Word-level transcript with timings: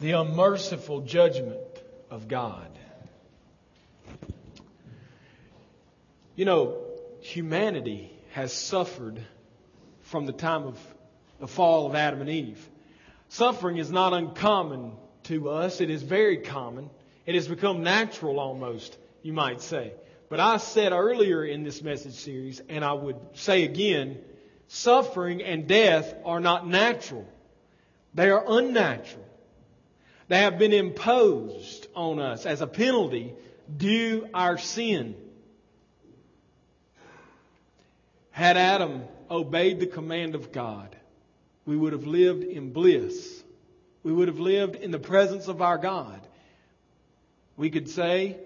the 0.00 0.12
unmerciful 0.12 1.02
judgment 1.02 1.60
of 2.10 2.28
God. 2.28 2.68
You 6.36 6.44
know, 6.44 6.76
humanity 7.20 8.10
has 8.32 8.52
suffered 8.52 9.20
from 10.02 10.26
the 10.26 10.32
time 10.32 10.64
of 10.64 10.78
the 11.38 11.46
fall 11.46 11.86
of 11.86 11.94
Adam 11.94 12.20
and 12.20 12.30
Eve. 12.30 12.68
Suffering 13.28 13.78
is 13.78 13.90
not 13.90 14.12
uncommon 14.12 14.92
to 15.24 15.48
us, 15.50 15.80
it 15.80 15.90
is 15.90 16.02
very 16.02 16.38
common. 16.38 16.90
It 17.26 17.34
has 17.34 17.48
become 17.48 17.82
natural 17.82 18.38
almost, 18.38 18.98
you 19.22 19.32
might 19.32 19.62
say. 19.62 19.92
But 20.28 20.40
I 20.40 20.58
said 20.58 20.92
earlier 20.92 21.44
in 21.44 21.62
this 21.62 21.80
message 21.82 22.14
series, 22.14 22.60
and 22.68 22.84
I 22.84 22.92
would 22.92 23.16
say 23.34 23.62
again, 23.62 24.18
suffering 24.68 25.42
and 25.42 25.66
death 25.66 26.14
are 26.24 26.40
not 26.40 26.66
natural. 26.66 27.26
They 28.12 28.30
are 28.30 28.44
unnatural. 28.46 29.24
They 30.28 30.38
have 30.38 30.58
been 30.58 30.72
imposed 30.72 31.86
on 31.94 32.18
us 32.18 32.46
as 32.46 32.60
a 32.60 32.66
penalty 32.66 33.34
due 33.76 34.28
our 34.32 34.58
sin. 34.58 35.14
Had 38.30 38.56
Adam 38.56 39.04
obeyed 39.30 39.80
the 39.80 39.86
command 39.86 40.34
of 40.34 40.50
God, 40.50 40.96
we 41.66 41.76
would 41.76 41.92
have 41.92 42.06
lived 42.06 42.44
in 42.44 42.72
bliss. 42.72 43.42
We 44.02 44.12
would 44.12 44.28
have 44.28 44.40
lived 44.40 44.76
in 44.76 44.90
the 44.90 44.98
presence 44.98 45.48
of 45.48 45.62
our 45.62 45.78
God. 45.78 46.20
We 47.56 47.70
could 47.70 47.88
say, 47.88 48.36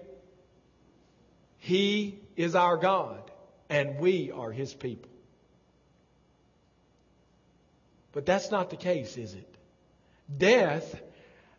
He 1.57 2.19
is 2.35 2.55
our 2.55 2.77
God, 2.77 3.29
and 3.69 3.99
we 3.99 4.31
are 4.31 4.51
His 4.51 4.73
people. 4.73 5.09
But 8.11 8.25
that's 8.25 8.51
not 8.51 8.69
the 8.69 8.77
case, 8.77 9.17
is 9.17 9.33
it? 9.33 9.55
Death 10.37 11.01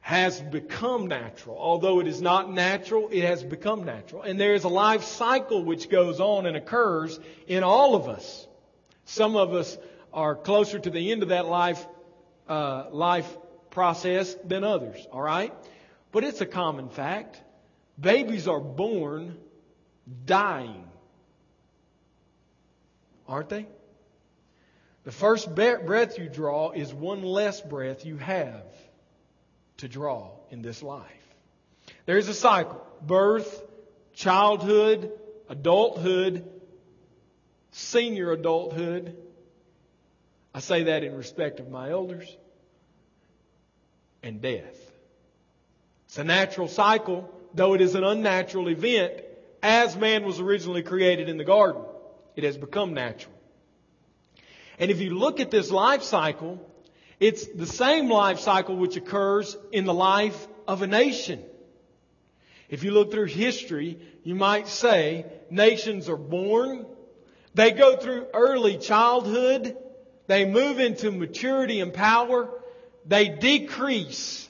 has 0.00 0.40
become 0.40 1.06
natural. 1.06 1.56
Although 1.59 2.00
it 2.00 2.06
is 2.06 2.22
not 2.22 2.52
natural, 2.52 3.09
it 3.12 3.23
has 3.23 3.45
become 3.45 3.84
natural. 3.84 4.23
And 4.23 4.40
there 4.40 4.54
is 4.54 4.65
a 4.65 4.68
life 4.68 5.04
cycle 5.04 5.62
which 5.62 5.90
goes 5.90 6.20
on 6.20 6.46
and 6.46 6.56
occurs 6.56 7.20
in 7.46 7.62
all 7.62 7.95
of 7.95 8.09
us. 8.09 8.46
Some 9.04 9.37
of 9.37 9.54
us 9.54 9.76
are 10.12 10.34
closer 10.34 10.78
to 10.78 10.90
the 10.90 11.12
end 11.12 11.23
of 11.23 11.28
that 11.28 11.46
life, 11.46 11.87
uh, 12.48 12.87
life 12.90 13.28
process 13.71 14.34
than 14.45 14.65
others, 14.65 15.06
alright? 15.12 15.54
But 16.12 16.24
it's 16.24 16.40
a 16.40 16.46
common 16.46 16.88
fact. 16.88 17.40
Babies 17.98 18.48
are 18.48 18.60
born 18.60 19.37
dying. 20.24 20.84
Aren't 23.28 23.51
they? 23.51 23.66
The 25.04 25.12
first 25.12 25.54
breath 25.54 26.18
you 26.18 26.28
draw 26.28 26.73
is 26.73 26.93
one 26.93 27.23
less 27.23 27.60
breath 27.60 28.04
you 28.04 28.16
have 28.16 28.65
to 29.80 29.88
draw 29.88 30.30
in 30.50 30.62
this 30.62 30.82
life. 30.82 31.04
There 32.06 32.18
is 32.18 32.28
a 32.28 32.34
cycle 32.34 32.84
birth, 33.06 33.62
childhood, 34.14 35.10
adulthood, 35.48 36.48
senior 37.72 38.32
adulthood. 38.32 39.16
I 40.54 40.60
say 40.60 40.84
that 40.84 41.04
in 41.04 41.16
respect 41.16 41.60
of 41.60 41.70
my 41.70 41.90
elders, 41.90 42.37
and 44.22 44.40
death. 44.40 44.76
It's 46.06 46.18
a 46.18 46.24
natural 46.24 46.68
cycle, 46.68 47.32
though 47.54 47.74
it 47.74 47.80
is 47.80 47.94
an 47.94 48.04
unnatural 48.04 48.68
event, 48.68 49.12
as 49.62 49.96
man 49.96 50.24
was 50.24 50.40
originally 50.40 50.82
created 50.82 51.28
in 51.28 51.37
the 51.37 51.44
garden. 51.44 51.82
It 52.37 52.44
has 52.44 52.56
become 52.56 52.94
natural. 52.94 53.34
And 54.78 54.90
if 54.90 55.00
you 55.00 55.10
look 55.10 55.40
at 55.40 55.50
this 55.50 55.70
life 55.70 56.02
cycle, 56.02 56.70
it's 57.21 57.46
the 57.46 57.66
same 57.66 58.09
life 58.09 58.40
cycle 58.40 58.76
which 58.76 58.96
occurs 58.96 59.57
in 59.71 59.85
the 59.85 59.95
life 59.95 60.49
of 60.66 60.80
a 60.80 60.87
nation. 60.87 61.45
If 62.71 62.82
you 62.82 62.93
look 62.93 63.12
through 63.12 63.27
history, 63.27 63.99
you 64.25 64.34
might 64.34 64.69
say 64.69 65.27
nations 65.50 66.09
are 66.09 66.16
born, 66.16 66.87
they 67.55 67.72
go 67.72 67.97
through 67.97 68.28
early 68.33 68.78
childhood, 68.78 69.77
they 70.28 70.47
move 70.47 70.81
into 70.81 71.11
maturity 71.11 71.81
and 71.81 71.93
power, 71.93 72.49
they 73.05 73.28
decrease. 73.28 74.49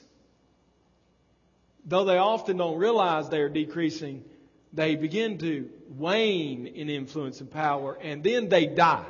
Though 1.83 2.05
they 2.05 2.19
often 2.19 2.57
don't 2.57 2.77
realize 2.77 3.27
they 3.27 3.41
are 3.41 3.49
decreasing, 3.49 4.23
they 4.71 4.95
begin 4.95 5.39
to 5.39 5.69
wane 5.97 6.67
in 6.67 6.89
influence 6.89 7.41
and 7.41 7.51
power, 7.51 7.97
and 8.01 8.23
then 8.23 8.47
they 8.47 8.67
die. 8.67 9.07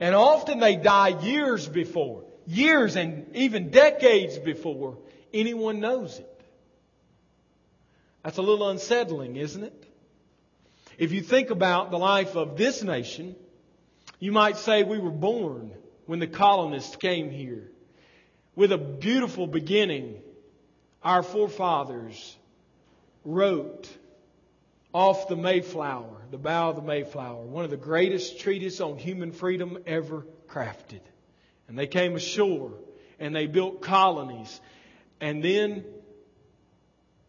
And 0.00 0.14
often 0.14 0.58
they 0.58 0.76
die 0.76 1.20
years 1.22 1.66
before 1.66 2.24
years 2.46 2.96
and 2.96 3.34
even 3.34 3.70
decades 3.70 4.38
before 4.38 4.98
anyone 5.32 5.80
knows 5.80 6.18
it. 6.18 6.30
That's 8.22 8.38
a 8.38 8.42
little 8.42 8.68
unsettling, 8.68 9.36
isn't 9.36 9.64
it? 9.64 9.84
If 10.96 11.12
you 11.12 11.20
think 11.20 11.50
about 11.50 11.90
the 11.90 11.98
life 11.98 12.36
of 12.36 12.56
this 12.56 12.82
nation, 12.82 13.36
you 14.18 14.32
might 14.32 14.56
say 14.56 14.82
we 14.82 14.98
were 14.98 15.10
born 15.10 15.72
when 16.06 16.20
the 16.20 16.26
colonists 16.26 16.96
came 16.96 17.30
here. 17.30 17.70
With 18.56 18.72
a 18.72 18.78
beautiful 18.78 19.46
beginning, 19.46 20.22
our 21.02 21.22
forefathers 21.22 22.36
wrote 23.24 23.88
off 24.92 25.28
the 25.28 25.36
Mayflower, 25.36 26.22
the 26.30 26.38
bow 26.38 26.70
of 26.70 26.76
the 26.76 26.82
Mayflower, 26.82 27.42
one 27.42 27.64
of 27.64 27.70
the 27.70 27.76
greatest 27.76 28.38
treatises 28.38 28.80
on 28.80 28.96
human 28.96 29.32
freedom 29.32 29.78
ever 29.86 30.24
crafted. 30.48 31.00
And 31.68 31.78
they 31.78 31.86
came 31.86 32.14
ashore 32.14 32.72
and 33.18 33.34
they 33.34 33.46
built 33.46 33.80
colonies. 33.82 34.60
And 35.20 35.42
then 35.42 35.84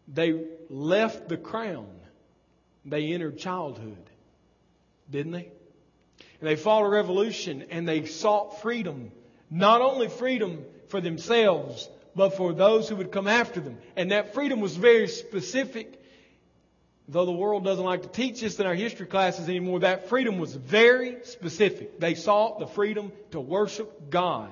they 0.08 0.44
left 0.68 1.28
the 1.28 1.36
crown. 1.36 1.88
They 2.84 3.12
entered 3.12 3.38
childhood, 3.38 4.10
didn't 5.10 5.32
they? 5.32 5.50
And 6.40 6.48
they 6.48 6.56
fought 6.56 6.84
a 6.84 6.88
revolution 6.88 7.66
and 7.70 7.88
they 7.88 8.04
sought 8.04 8.60
freedom. 8.62 9.10
Not 9.50 9.80
only 9.80 10.08
freedom 10.08 10.64
for 10.88 11.00
themselves, 11.00 11.88
but 12.14 12.30
for 12.30 12.52
those 12.52 12.88
who 12.88 12.96
would 12.96 13.12
come 13.12 13.26
after 13.28 13.60
them. 13.60 13.78
And 13.96 14.10
that 14.10 14.34
freedom 14.34 14.60
was 14.60 14.76
very 14.76 15.08
specific. 15.08 15.95
Though 17.08 17.24
the 17.24 17.32
world 17.32 17.64
doesn't 17.64 17.84
like 17.84 18.02
to 18.02 18.08
teach 18.08 18.40
this 18.40 18.58
in 18.58 18.66
our 18.66 18.74
history 18.74 19.06
classes 19.06 19.48
anymore, 19.48 19.80
that 19.80 20.08
freedom 20.08 20.38
was 20.38 20.54
very 20.54 21.18
specific. 21.22 22.00
They 22.00 22.14
sought 22.14 22.58
the 22.58 22.66
freedom 22.66 23.12
to 23.30 23.40
worship 23.40 24.10
God 24.10 24.50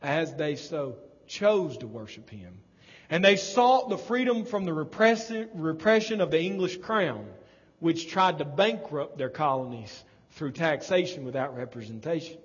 as 0.00 0.34
they 0.34 0.56
so 0.56 0.96
chose 1.26 1.76
to 1.78 1.86
worship 1.86 2.30
Him. 2.30 2.60
And 3.10 3.24
they 3.24 3.36
sought 3.36 3.88
the 3.88 3.98
freedom 3.98 4.44
from 4.44 4.64
the 4.64 4.72
repression 4.72 6.20
of 6.20 6.30
the 6.30 6.40
English 6.40 6.78
crown, 6.78 7.26
which 7.80 8.08
tried 8.08 8.38
to 8.38 8.44
bankrupt 8.44 9.18
their 9.18 9.30
colonies 9.30 10.04
through 10.32 10.52
taxation 10.52 11.24
without 11.24 11.56
representation. 11.56 12.38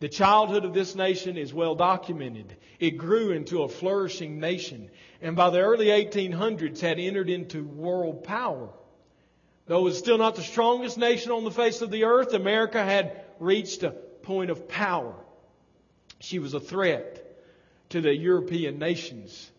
The 0.00 0.08
childhood 0.08 0.64
of 0.64 0.74
this 0.74 0.94
nation 0.94 1.36
is 1.36 1.52
well 1.52 1.74
documented. 1.74 2.56
It 2.78 2.92
grew 2.92 3.32
into 3.32 3.62
a 3.62 3.68
flourishing 3.68 4.38
nation, 4.38 4.90
and 5.20 5.34
by 5.34 5.50
the 5.50 5.58
early 5.58 5.86
1800s 5.86 6.80
had 6.80 7.00
entered 7.00 7.28
into 7.28 7.64
world 7.64 8.22
power. 8.22 8.68
Though 9.66 9.80
it 9.80 9.84
was 9.84 9.98
still 9.98 10.18
not 10.18 10.36
the 10.36 10.42
strongest 10.42 10.98
nation 10.98 11.32
on 11.32 11.42
the 11.42 11.50
face 11.50 11.82
of 11.82 11.90
the 11.90 12.04
earth, 12.04 12.32
America 12.32 12.82
had 12.82 13.24
reached 13.40 13.82
a 13.82 13.90
point 13.90 14.50
of 14.50 14.68
power. 14.68 15.14
She 16.20 16.38
was 16.38 16.54
a 16.54 16.60
threat 16.60 17.24
to 17.90 18.00
the 18.00 18.14
European 18.14 18.78
nations, 18.78 19.50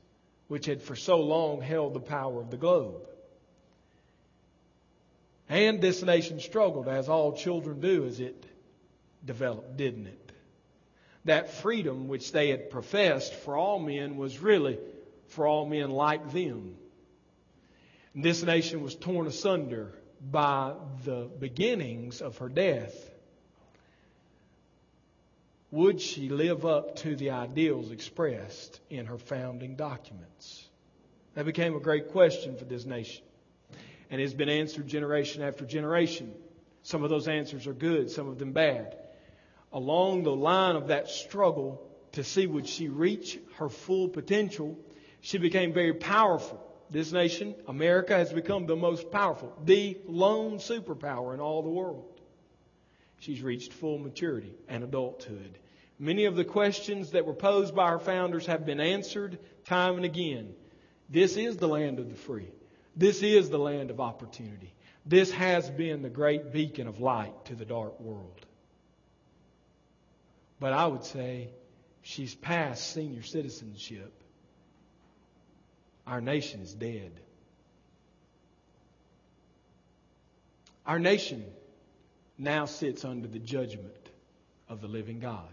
which 0.48 0.68
had 0.68 0.82
for 0.82 0.96
so 0.96 1.20
long 1.20 1.62
held 1.62 1.94
the 1.94 2.00
power 2.00 2.40
of 2.40 2.50
the 2.50 2.58
globe. 2.58 3.08
And 5.50 5.82
this 5.82 6.02
nation 6.02 6.40
struggled, 6.40 6.88
as 6.88 7.10
all 7.10 7.34
children 7.34 7.82
do, 7.82 8.06
as 8.06 8.20
it 8.22 8.46
developed, 9.26 9.76
didn't 9.76 10.08
it? 10.08 10.29
That 11.26 11.52
freedom 11.52 12.08
which 12.08 12.32
they 12.32 12.50
had 12.50 12.70
professed 12.70 13.34
for 13.34 13.58
all 13.58 13.80
men 13.80 14.18
was 14.18 14.40
really 14.40 14.78
for 15.28 15.46
all 15.48 15.66
men 15.66 15.92
like 15.92 16.32
them. 16.32 16.76
And 18.14 18.24
this 18.24 18.42
nation 18.44 18.82
was 18.82 18.96
torn 18.96 19.28
asunder 19.28 19.94
by 20.22 20.74
the 21.04 21.30
beginnings 21.40 22.22
of 22.22 22.38
her 22.40 22.50
death. 22.50 22.96
Would 25.72 26.02
she 26.02 26.30
live 26.30 26.66
up 26.66 26.96
to 26.98 27.16
the 27.16 27.30
ideals 27.30 27.92
expressed 27.92 28.80
in 28.90 29.06
her 29.06 29.18
founding 29.18 29.76
documents? 29.76 30.68
That 31.36 31.46
became 31.46 31.76
a 31.76 31.80
great 31.80 32.10
question 32.10 32.58
for 32.58 32.66
this 32.66 32.86
nation. 32.86 33.24
And 34.10 34.20
has 34.20 34.34
been 34.34 34.50
answered 34.50 34.88
generation 34.88 35.44
after 35.44 35.66
generation. 35.66 36.34
Some 36.82 37.04
of 37.04 37.12
those 37.12 37.28
answers 37.28 37.68
are 37.68 37.74
good, 37.74 38.10
some 38.10 38.28
of 38.28 38.40
them 38.40 38.54
bad 38.54 38.98
along 39.72 40.24
the 40.24 40.36
line 40.36 40.76
of 40.76 40.88
that 40.88 41.10
struggle 41.10 41.86
to 42.14 42.24
see 42.24 42.48
would 42.48 42.68
she 42.68 42.90
reach 42.90 43.40
her 43.58 43.70
full 43.70 44.10
potential, 44.10 44.78
she 45.22 45.38
became 45.38 45.74
very 45.74 45.94
powerful. 45.94 46.66
This 46.90 47.12
nation, 47.12 47.54
America, 47.68 48.18
has 48.18 48.34
become 48.34 48.66
the 48.66 48.76
most 48.76 49.12
powerful, 49.12 49.56
the 49.64 49.98
lone 50.08 50.58
superpower 50.58 51.34
in 51.34 51.40
all 51.40 51.62
the 51.62 51.70
world. 51.70 52.20
She's 53.20 53.42
reached 53.42 53.74
full 53.74 54.00
maturity 54.00 54.54
and 54.68 54.84
adulthood. 54.84 55.60
Many 56.00 56.26
of 56.26 56.36
the 56.36 56.46
questions 56.46 57.12
that 57.12 57.26
were 57.26 57.34
posed 57.34 57.76
by 57.76 57.84
our 57.84 58.00
founders 58.00 58.46
have 58.46 58.66
been 58.66 58.80
answered 58.80 59.38
time 59.66 59.98
and 59.98 60.06
again. 60.06 60.54
This 61.10 61.36
is 61.36 61.58
the 61.58 61.68
land 61.68 62.00
of 62.00 62.10
the 62.10 62.16
free. 62.16 62.48
This 62.96 63.22
is 63.22 63.50
the 63.50 63.60
land 63.60 63.92
of 63.92 64.00
opportunity. 64.00 64.74
This 65.06 65.32
has 65.32 65.70
been 65.70 66.02
the 66.02 66.10
great 66.10 66.54
beacon 66.54 66.88
of 66.88 67.02
light 67.02 67.46
to 67.46 67.56
the 67.56 67.66
dark 67.66 68.00
world. 68.00 68.46
But 70.60 70.74
I 70.74 70.86
would 70.88 71.04
say 71.04 71.50
she's 72.02 72.36
past 72.36 72.94
senior 72.94 73.24
citizenship. 73.24 74.12
Our 76.06 76.22
nation 76.22 76.62
is 76.62 76.74
dead. 76.74 77.12
Our 80.86 81.00
nation 81.00 81.46
now 82.38 82.66
sits 82.66 83.06
under 83.06 83.28
the 83.28 83.40
judgment 83.40 83.94
of 84.68 84.82
the 84.82 84.88
living 84.88 85.20
God. 85.20 85.48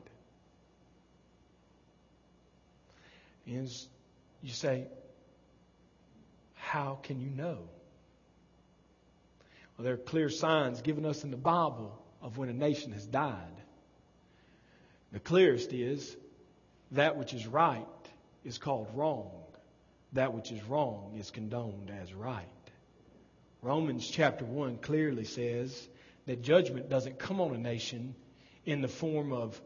And 3.47 3.70
you 4.43 4.50
say, 4.50 4.87
How 6.55 6.99
can 7.02 7.20
you 7.20 7.31
know? 7.31 7.59
Well, 9.76 9.85
there 9.85 9.94
are 9.94 9.99
clear 9.99 10.31
signs 10.31 10.81
given 10.81 11.05
us 11.05 11.23
in 11.23 11.31
the 11.31 11.37
Bible 11.37 11.97
of 12.23 12.38
when 12.38 12.49
a 12.49 12.55
nation 12.55 12.93
has 12.93 13.06
died. 13.06 13.62
The 15.12 15.20
clearest 15.20 15.73
is 15.73 16.17
that 16.93 17.17
which 17.17 17.32
is 17.32 17.47
right 17.47 17.87
is 18.44 18.58
called 18.58 18.88
wrong. 18.94 19.31
That 20.12 20.32
which 20.32 20.50
is 20.53 20.62
wrong 20.64 21.17
is 21.19 21.31
condoned 21.31 21.91
as 21.91 22.12
right. 22.14 22.47
Romans 23.62 24.08
chapter 24.08 24.44
1 24.44 24.79
clearly 24.79 25.25
says 25.25 25.88
that 26.26 26.43
judgment 26.43 26.88
doesn't 26.88 27.19
come 27.19 27.41
on 27.41 27.55
a 27.55 27.58
nation 27.58 28.14
in 28.64 28.81
the 28.81 28.88
form 28.88 29.32
of 29.32 29.61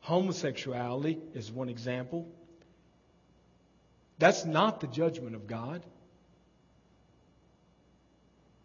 homosexuality, 0.00 1.18
is 1.34 1.50
one 1.50 1.68
example. 1.68 2.28
That's 4.18 4.44
not 4.44 4.80
the 4.80 4.86
judgment 4.86 5.34
of 5.34 5.46
God. 5.46 5.84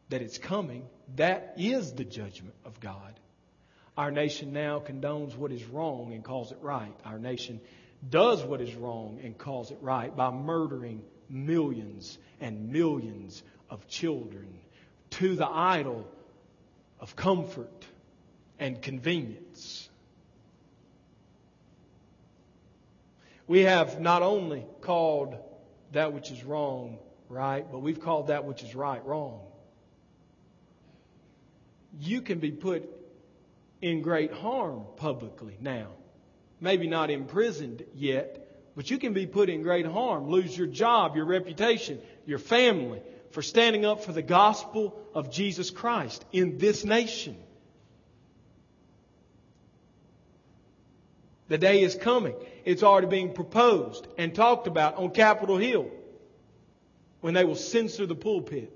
That 0.10 0.22
it's 0.22 0.38
coming, 0.38 0.86
that 1.16 1.54
is 1.58 1.94
the 1.94 2.04
judgment 2.04 2.56
of 2.66 2.80
God. 2.80 3.20
Our 4.02 4.10
nation 4.10 4.52
now 4.52 4.80
condones 4.80 5.38
what 5.38 5.52
is 5.52 5.64
wrong 5.64 6.12
and 6.12 6.24
calls 6.24 6.52
it 6.52 6.58
right. 6.64 6.92
Our 7.06 7.20
nation 7.20 7.62
does 8.10 8.44
what 8.44 8.60
is 8.60 8.74
wrong 8.74 9.20
and 9.24 9.38
calls 9.38 9.70
it 9.70 9.78
right 9.80 10.16
by 10.16 10.32
murdering 10.32 11.04
millions 11.30 12.18
and 12.40 12.72
millions 12.72 13.44
of 13.70 13.88
children 13.88 14.48
to 15.12 15.36
the 15.36 15.48
idol 15.48 16.08
of 17.00 17.16
comfort 17.16 17.86
and 18.58 18.82
convenience. 18.82 19.88
We 23.46 23.60
have 23.60 24.02
not 24.02 24.24
only 24.24 24.66
called 24.82 25.38
that 25.92 26.12
which 26.12 26.32
is 26.32 26.44
wrong 26.44 26.98
right, 27.30 27.72
but 27.72 27.84
we've 27.84 28.02
called 28.02 28.28
that 28.28 28.46
which 28.46 28.64
is 28.64 28.74
right 28.74 29.06
wrong. 29.06 29.42
You 32.00 32.24
can 32.24 32.40
be 32.40 32.50
put 32.50 32.90
in 33.82 34.02
great 34.02 34.32
harm 34.32 34.84
publicly 34.98 35.58
now. 35.60 35.88
Maybe 36.60 36.88
not 36.88 37.10
imprisoned 37.10 37.84
yet, 37.96 38.48
but 38.76 38.90
you 38.90 39.00
can 39.00 39.14
be 39.14 39.26
put 39.26 39.50
in 39.50 39.64
great 39.64 39.86
harm, 39.86 40.30
lose 40.30 40.56
your 40.56 40.68
job, 40.68 41.16
your 41.16 41.26
reputation, 41.26 42.00
your 42.26 42.40
family 42.40 43.02
for 43.32 43.42
standing 43.42 43.86
up 43.86 44.04
for 44.04 44.12
the 44.12 44.22
gospel 44.22 45.00
of 45.14 45.32
Jesus 45.32 45.70
Christ 45.70 46.24
in 46.32 46.58
this 46.58 46.86
nation. 46.86 47.36
The 51.48 51.58
day 51.58 51.82
is 51.82 51.96
coming. 51.96 52.36
It's 52.64 52.84
already 52.84 53.08
being 53.08 53.34
proposed 53.34 54.08
and 54.18 54.34
talked 54.34 54.68
about 54.68 54.96
on 54.96 55.12
Capitol 55.12 55.58
Hill 55.58 55.90
when 57.20 57.34
they 57.34 57.44
will 57.44 57.56
censor 57.56 58.06
the 58.06 58.16
pulpit. 58.16 58.72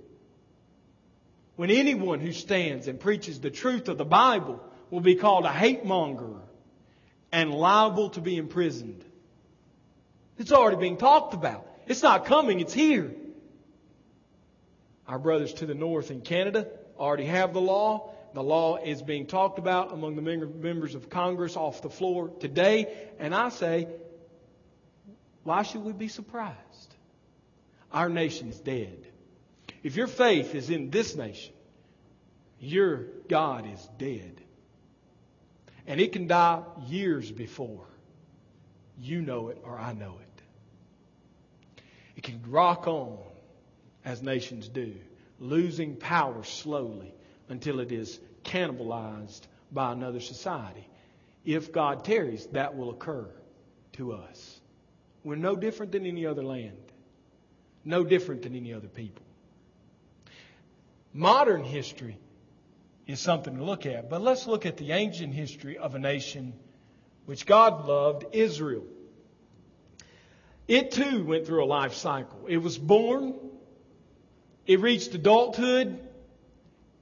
When 1.56 1.72
anyone 1.72 2.20
who 2.20 2.34
stands 2.34 2.88
and 2.88 3.00
preaches 3.00 3.40
the 3.40 3.50
truth 3.50 3.88
of 3.88 3.98
the 3.98 4.06
Bible 4.06 4.62
will 4.90 5.02
be 5.02 5.16
called 5.16 5.46
a 5.46 5.52
hate 5.52 5.86
monger 5.86 6.36
and 7.32 7.54
liable 7.54 8.10
to 8.12 8.22
be 8.22 8.38
imprisoned. 8.38 9.04
It's 10.38 10.52
already 10.52 10.78
being 10.78 10.98
talked 10.98 11.34
about. 11.34 11.68
It's 11.88 12.04
not 12.04 12.26
coming, 12.26 12.60
it's 12.60 12.74
here. 12.74 13.14
Our 15.08 15.20
brothers 15.20 15.54
to 15.56 15.66
the 15.66 15.76
north 15.76 16.12
in 16.12 16.22
Canada 16.22 16.68
already 16.98 17.26
have 17.26 17.54
the 17.54 17.62
law. 17.62 18.12
The 18.34 18.44
law 18.44 18.78
is 18.78 19.02
being 19.02 19.28
talked 19.28 19.60
about 19.60 19.94
among 19.94 20.16
the 20.16 20.22
members 20.22 20.96
of 20.96 21.10
Congress 21.10 21.56
off 21.56 21.82
the 21.82 21.90
floor 21.90 22.30
today. 22.40 22.94
And 23.20 23.34
I 23.34 23.50
say, 23.50 23.88
why 25.44 25.64
should 25.64 25.84
we 25.84 25.94
be 25.94 26.08
surprised? 26.08 26.96
Our 27.94 28.10
nation's 28.10 28.60
dead. 28.60 29.08
If 29.84 29.96
your 29.96 30.08
faith 30.08 30.56
is 30.56 30.70
in 30.70 30.90
this 30.90 31.16
nation, 31.16 31.54
your 32.60 33.06
God 33.30 33.72
is 33.72 33.90
dead. 33.98 34.42
And 35.88 36.00
it 36.00 36.12
can 36.12 36.28
die 36.28 36.62
years 36.88 37.32
before 37.32 37.86
you 39.00 39.22
know 39.22 39.50
it 39.50 39.62
or 39.64 39.78
I 39.78 39.94
know 39.94 40.18
it. 40.22 40.42
It 42.16 42.24
can 42.24 42.42
rock 42.48 42.88
on 42.88 43.20
as 44.04 44.22
nations 44.22 44.68
do, 44.68 44.96
losing 45.40 45.96
power 45.96 46.44
slowly 46.44 47.14
until 47.50 47.80
it 47.80 47.92
is 47.92 48.20
cannibalized 48.44 49.42
by 49.72 49.92
another 49.92 50.20
society. 50.20 50.88
If 51.44 51.72
God 51.72 52.04
tarries, 52.04 52.48
that 52.48 52.76
will 52.76 52.90
occur 52.90 53.28
to 53.94 54.14
us. 54.14 54.60
We're 55.24 55.36
no 55.36 55.56
different 55.56 55.92
than 55.92 56.06
any 56.06 56.26
other 56.26 56.44
land, 56.44 56.78
no 57.84 58.04
different 58.04 58.44
than 58.44 58.56
any 58.56 58.74
other 58.74 58.88
people. 58.88 59.26
Modern 61.14 61.64
history 61.64 62.18
is 63.08 63.20
something 63.20 63.58
to 63.58 63.64
look 63.64 63.86
at, 63.86 64.10
but 64.10 64.22
let's 64.22 64.48
look 64.48 64.66
at 64.66 64.78
the 64.78 64.92
ancient 64.92 65.34
history 65.34 65.78
of 65.78 65.96
a 65.96 66.00
nation 66.00 66.54
which 67.26 67.46
God 67.46 67.86
loved, 67.86 68.26
Israel. 68.32 68.84
It 70.68 70.92
too 70.92 71.24
went 71.24 71.46
through 71.46 71.64
a 71.64 71.68
life 71.68 71.94
cycle. 71.94 72.46
It 72.48 72.58
was 72.58 72.78
born, 72.78 73.36
it 74.66 74.80
reached 74.80 75.14
adulthood, 75.14 76.00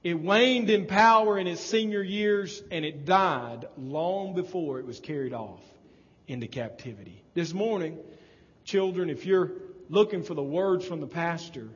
it 0.02 0.20
waned 0.20 0.68
in 0.68 0.86
power 0.86 1.38
in 1.38 1.46
its 1.46 1.62
senior 1.62 2.02
years, 2.02 2.62
and 2.70 2.84
it 2.84 3.06
died 3.06 3.66
long 3.78 4.34
before 4.34 4.78
it 4.78 4.86
was 4.86 5.00
carried 5.00 5.32
off 5.32 5.62
into 6.28 6.46
captivity. 6.46 7.22
This 7.32 7.54
morning, 7.54 7.98
children, 8.64 9.08
if 9.08 9.24
you're 9.24 9.52
looking 9.88 10.22
for 10.22 10.34
the 10.34 10.42
words 10.42 10.84
from 10.84 11.00
the 11.00 11.06
pastor, 11.06 11.68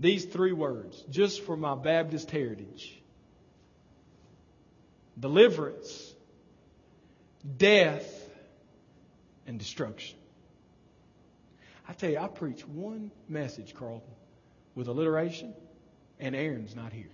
these 0.00 0.24
three 0.24 0.52
words, 0.52 1.04
just 1.08 1.42
for 1.44 1.56
my 1.56 1.76
Baptist 1.76 2.32
heritage 2.32 3.00
deliverance, 5.18 6.14
death, 7.56 8.06
and 9.46 9.58
destruction. 9.58 10.16
I 11.88 11.92
tell 11.92 12.10
you, 12.10 12.18
I 12.18 12.26
preach 12.26 12.66
one 12.66 13.12
message, 13.28 13.74
Carlton, 13.74 14.14
with 14.74 14.88
alliteration, 14.88 15.54
and 16.18 16.34
Aaron's 16.34 16.74
not 16.74 16.92
here. 16.92 17.10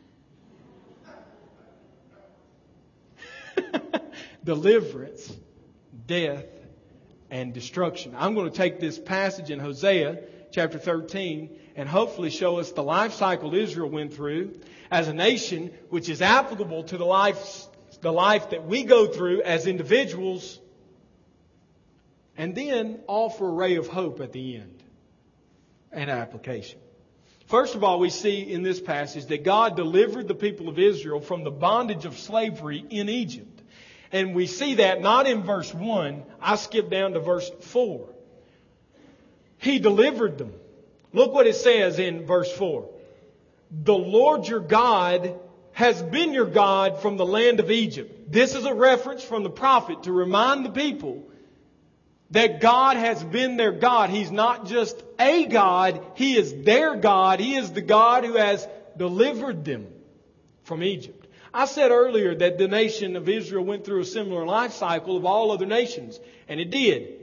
Deliverance, 4.44 5.32
death, 6.06 6.46
and 7.30 7.52
destruction. 7.52 8.14
I'm 8.16 8.34
going 8.34 8.50
to 8.50 8.56
take 8.56 8.80
this 8.80 8.98
passage 8.98 9.50
in 9.50 9.58
Hosea 9.58 10.22
chapter 10.52 10.78
13 10.78 11.50
and 11.76 11.88
hopefully 11.88 12.30
show 12.30 12.58
us 12.58 12.72
the 12.72 12.82
life 12.82 13.14
cycle 13.14 13.54
Israel 13.54 13.88
went 13.88 14.14
through 14.14 14.60
as 14.90 15.08
a 15.08 15.14
nation, 15.14 15.72
which 15.88 16.08
is 16.08 16.20
applicable 16.20 16.84
to 16.84 16.98
the 16.98 17.04
life, 17.06 17.66
the 18.02 18.12
life 18.12 18.50
that 18.50 18.66
we 18.66 18.82
go 18.82 19.06
through 19.06 19.42
as 19.42 19.66
individuals 19.66 20.60
and 22.36 22.54
then 22.54 23.00
offer 23.06 23.48
a 23.48 23.52
ray 23.52 23.76
of 23.76 23.86
hope 23.86 24.20
at 24.20 24.32
the 24.32 24.56
end 24.56 24.82
and 25.92 26.10
application. 26.10 26.80
First 27.46 27.74
of 27.74 27.84
all, 27.84 27.98
we 27.98 28.10
see 28.10 28.52
in 28.52 28.62
this 28.62 28.80
passage 28.80 29.26
that 29.26 29.44
God 29.44 29.76
delivered 29.76 30.26
the 30.26 30.34
people 30.34 30.68
of 30.68 30.78
Israel 30.78 31.20
from 31.20 31.44
the 31.44 31.50
bondage 31.50 32.04
of 32.04 32.18
slavery 32.18 32.84
in 32.90 33.08
Egypt. 33.08 33.62
And 34.10 34.34
we 34.34 34.46
see 34.46 34.74
that 34.74 35.00
not 35.00 35.26
in 35.26 35.42
verse 35.42 35.72
1. 35.72 36.22
I 36.40 36.56
skip 36.56 36.90
down 36.90 37.12
to 37.12 37.20
verse 37.20 37.50
4. 37.60 38.08
He 39.58 39.78
delivered 39.78 40.38
them. 40.38 40.52
Look 41.12 41.32
what 41.32 41.46
it 41.46 41.56
says 41.56 41.98
in 41.98 42.26
verse 42.26 42.50
4. 42.52 42.88
The 43.70 43.94
Lord 43.94 44.48
your 44.48 44.60
God 44.60 45.38
has 45.72 46.02
been 46.02 46.32
your 46.32 46.46
God 46.46 47.00
from 47.00 47.16
the 47.16 47.26
land 47.26 47.60
of 47.60 47.70
Egypt. 47.70 48.30
This 48.30 48.54
is 48.54 48.64
a 48.64 48.74
reference 48.74 49.22
from 49.22 49.42
the 49.42 49.50
prophet 49.50 50.04
to 50.04 50.12
remind 50.12 50.64
the 50.64 50.70
people 50.70 51.26
that 52.30 52.60
God 52.60 52.96
has 52.96 53.22
been 53.22 53.56
their 53.56 53.72
God. 53.72 54.10
He's 54.10 54.30
not 54.30 54.66
just 54.66 55.02
a 55.18 55.46
God, 55.46 56.02
He 56.14 56.36
is 56.36 56.64
their 56.64 56.96
God. 56.96 57.40
He 57.40 57.56
is 57.56 57.72
the 57.72 57.82
God 57.82 58.24
who 58.24 58.36
has 58.36 58.66
delivered 58.96 59.64
them 59.64 59.86
from 60.64 60.82
Egypt. 60.82 61.26
I 61.54 61.66
said 61.66 61.90
earlier 61.90 62.34
that 62.34 62.56
the 62.56 62.68
nation 62.68 63.16
of 63.16 63.28
Israel 63.28 63.64
went 63.64 63.84
through 63.84 64.00
a 64.00 64.06
similar 64.06 64.46
life 64.46 64.72
cycle 64.72 65.16
of 65.16 65.26
all 65.26 65.50
other 65.50 65.66
nations, 65.66 66.18
and 66.48 66.58
it 66.58 66.70
did. 66.70 67.18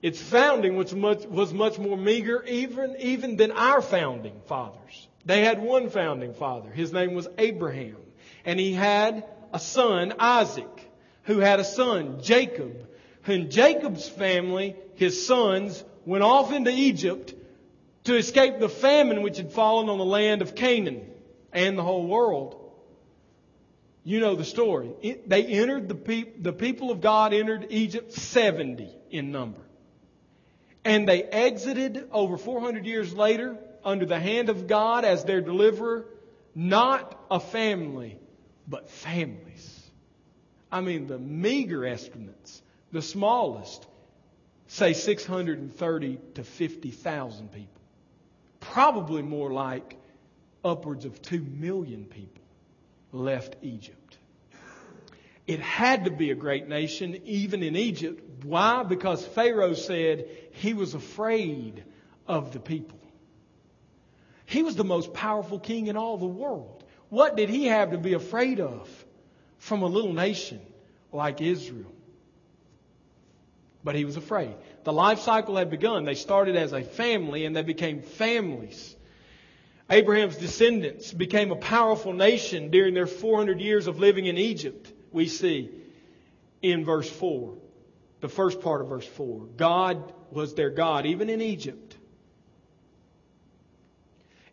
Its 0.00 0.20
founding 0.20 0.76
was 0.76 0.94
much, 0.94 1.26
was 1.26 1.52
much 1.52 1.78
more 1.78 1.96
meager 1.96 2.42
even, 2.44 2.96
even 2.98 3.36
than 3.36 3.52
our 3.52 3.82
founding 3.82 4.40
fathers. 4.46 5.08
They 5.24 5.44
had 5.44 5.62
one 5.62 5.90
founding 5.90 6.34
father. 6.34 6.70
His 6.70 6.92
name 6.92 7.14
was 7.14 7.28
Abraham. 7.38 7.96
And 8.44 8.58
he 8.58 8.72
had 8.72 9.24
a 9.52 9.58
son, 9.58 10.14
Isaac, 10.18 10.90
who 11.24 11.38
had 11.38 11.60
a 11.60 11.64
son, 11.64 12.22
Jacob. 12.22 12.88
And 13.26 13.50
Jacob's 13.50 14.08
family, 14.08 14.76
his 14.94 15.26
sons, 15.26 15.84
went 16.06 16.24
off 16.24 16.52
into 16.52 16.70
Egypt 16.70 17.34
to 18.04 18.16
escape 18.16 18.58
the 18.58 18.68
famine 18.68 19.22
which 19.22 19.36
had 19.36 19.52
fallen 19.52 19.88
on 19.88 19.98
the 19.98 20.04
land 20.04 20.42
of 20.42 20.54
Canaan 20.54 21.06
and 21.52 21.76
the 21.76 21.82
whole 21.82 22.06
world. 22.06 22.56
You 24.02 24.20
know 24.20 24.34
the 24.34 24.44
story. 24.44 24.90
It, 25.02 25.28
they 25.28 25.44
entered 25.44 25.88
the, 25.88 25.94
pe- 25.94 26.32
the 26.38 26.54
people 26.54 26.90
of 26.90 27.02
God 27.02 27.34
entered 27.34 27.66
Egypt 27.68 28.12
70 28.12 28.88
in 29.10 29.30
number. 29.30 29.60
And 30.82 31.06
they 31.06 31.22
exited 31.22 32.08
over 32.10 32.38
400 32.38 32.86
years 32.86 33.12
later 33.12 33.58
under 33.84 34.06
the 34.06 34.18
hand 34.18 34.48
of 34.48 34.66
God 34.66 35.04
as 35.04 35.24
their 35.24 35.40
deliverer, 35.40 36.04
not 36.54 37.18
a 37.30 37.40
family, 37.40 38.18
but 38.66 38.88
families. 38.88 39.80
I 40.70 40.80
mean, 40.80 41.06
the 41.06 41.18
meager 41.18 41.84
estimates, 41.84 42.62
the 42.92 43.02
smallest, 43.02 43.86
say 44.68 44.92
630 44.92 46.18
to 46.34 46.44
50,000 46.44 47.52
people. 47.52 47.82
Probably 48.60 49.22
more 49.22 49.52
like 49.52 49.96
upwards 50.64 51.04
of 51.04 51.20
2 51.22 51.40
million 51.40 52.04
people 52.04 52.42
left 53.12 53.56
Egypt. 53.62 54.18
It 55.46 55.58
had 55.58 56.04
to 56.04 56.12
be 56.12 56.30
a 56.30 56.36
great 56.36 56.68
nation, 56.68 57.20
even 57.24 57.64
in 57.64 57.74
Egypt. 57.74 58.44
Why? 58.44 58.84
Because 58.84 59.26
Pharaoh 59.26 59.74
said 59.74 60.28
he 60.52 60.74
was 60.74 60.94
afraid 60.94 61.82
of 62.28 62.52
the 62.52 62.60
people. 62.60 62.99
He 64.50 64.64
was 64.64 64.74
the 64.74 64.82
most 64.82 65.14
powerful 65.14 65.60
king 65.60 65.86
in 65.86 65.96
all 65.96 66.18
the 66.18 66.26
world. 66.26 66.82
What 67.08 67.36
did 67.36 67.48
he 67.48 67.66
have 67.66 67.92
to 67.92 67.98
be 67.98 68.14
afraid 68.14 68.58
of 68.58 68.88
from 69.58 69.82
a 69.82 69.86
little 69.86 70.12
nation 70.12 70.60
like 71.12 71.40
Israel? 71.40 71.92
But 73.84 73.94
he 73.94 74.04
was 74.04 74.16
afraid. 74.16 74.56
The 74.82 74.92
life 74.92 75.20
cycle 75.20 75.54
had 75.54 75.70
begun. 75.70 76.04
They 76.04 76.16
started 76.16 76.56
as 76.56 76.72
a 76.72 76.82
family 76.82 77.44
and 77.44 77.54
they 77.54 77.62
became 77.62 78.02
families. 78.02 78.96
Abraham's 79.88 80.36
descendants 80.36 81.12
became 81.12 81.52
a 81.52 81.56
powerful 81.56 82.12
nation 82.12 82.70
during 82.70 82.92
their 82.92 83.06
400 83.06 83.60
years 83.60 83.86
of 83.86 84.00
living 84.00 84.26
in 84.26 84.36
Egypt 84.36 84.92
we 85.12 85.28
see 85.28 85.70
in 86.60 86.84
verse 86.84 87.08
4, 87.08 87.54
the 88.20 88.28
first 88.28 88.60
part 88.62 88.80
of 88.80 88.88
verse 88.88 89.06
4. 89.06 89.46
God 89.56 90.12
was 90.32 90.54
their 90.54 90.70
God, 90.70 91.06
even 91.06 91.30
in 91.30 91.40
Egypt. 91.40 91.89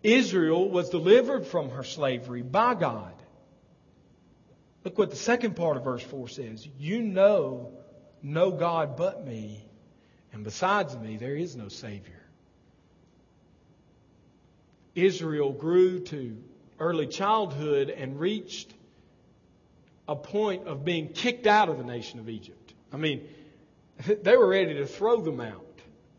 Israel 0.04 0.70
was 0.70 0.90
delivered 0.90 1.46
from 1.48 1.70
her 1.72 1.84
slavery 1.84 2.42
by 2.42 2.76
God. 2.76 3.14
Look 4.84 4.98
what 4.98 5.10
the 5.10 5.18
second 5.18 5.56
part 5.56 5.78
of 5.78 5.84
verse 5.84 6.04
4 6.04 6.30
says. 6.30 6.68
You 6.80 7.02
know 7.02 7.72
no 8.22 8.52
God 8.52 8.96
but 8.96 9.26
me, 9.26 9.66
and 10.32 10.44
besides 10.44 10.96
me, 10.96 11.18
there 11.18 11.36
is 11.36 11.56
no 11.56 11.68
Savior. 11.68 12.24
Israel 14.96 15.52
grew 15.52 16.00
to 16.00 16.38
early 16.80 17.08
childhood 17.08 17.90
and 17.90 18.20
reached 18.20 18.74
a 20.08 20.16
point 20.16 20.68
of 20.68 20.86
being 20.86 21.10
kicked 21.10 21.48
out 21.48 21.70
of 21.70 21.78
the 21.78 21.84
nation 21.84 22.20
of 22.20 22.30
Egypt. 22.30 22.74
I 22.94 22.98
mean, 22.98 23.28
they 24.24 24.38
were 24.38 24.48
ready 24.48 24.76
to 24.76 24.88
throw 24.88 25.22
them 25.22 25.42
out 25.42 25.64